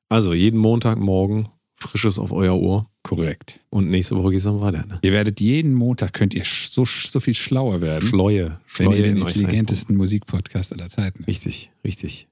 Also 0.09 0.33
jeden 0.33 0.59
Montagmorgen 0.59 1.49
frisches 1.75 2.17
auf 2.17 2.31
euer 2.31 2.55
Ohr 2.59 2.89
Korrekt. 3.03 3.59
und 3.69 3.89
nächste 3.89 4.15
Woche 4.15 4.31
geht's 4.31 4.45
dann 4.45 4.61
weiter. 4.61 4.85
Ne? 4.85 4.99
Ihr 5.01 5.11
werdet 5.11 5.39
jeden 5.39 5.73
Montag, 5.73 6.13
könnt 6.13 6.33
ihr 6.33 6.43
so, 6.45 6.85
so 6.85 7.19
viel 7.19 7.33
schlauer 7.33 7.81
werden, 7.81 8.07
Schleue. 8.07 8.59
wenn 8.77 8.87
Schleue 8.87 8.97
ihr 8.97 9.03
den 9.03 9.17
in 9.17 9.23
intelligentesten 9.23 9.95
Musikpodcast 9.95 10.73
aller 10.73 10.89
Zeiten. 10.89 11.23
Richtig, 11.25 11.71
richtig. 11.85 12.27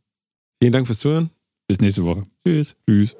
Vielen 0.59 0.73
Dank 0.73 0.87
fürs 0.87 0.99
Zuhören. 0.99 1.29
Bis 1.67 1.79
nächste 1.79 2.03
Woche. 2.03 2.25
Tschüss. 2.45 2.75
Tschüss. 2.87 3.15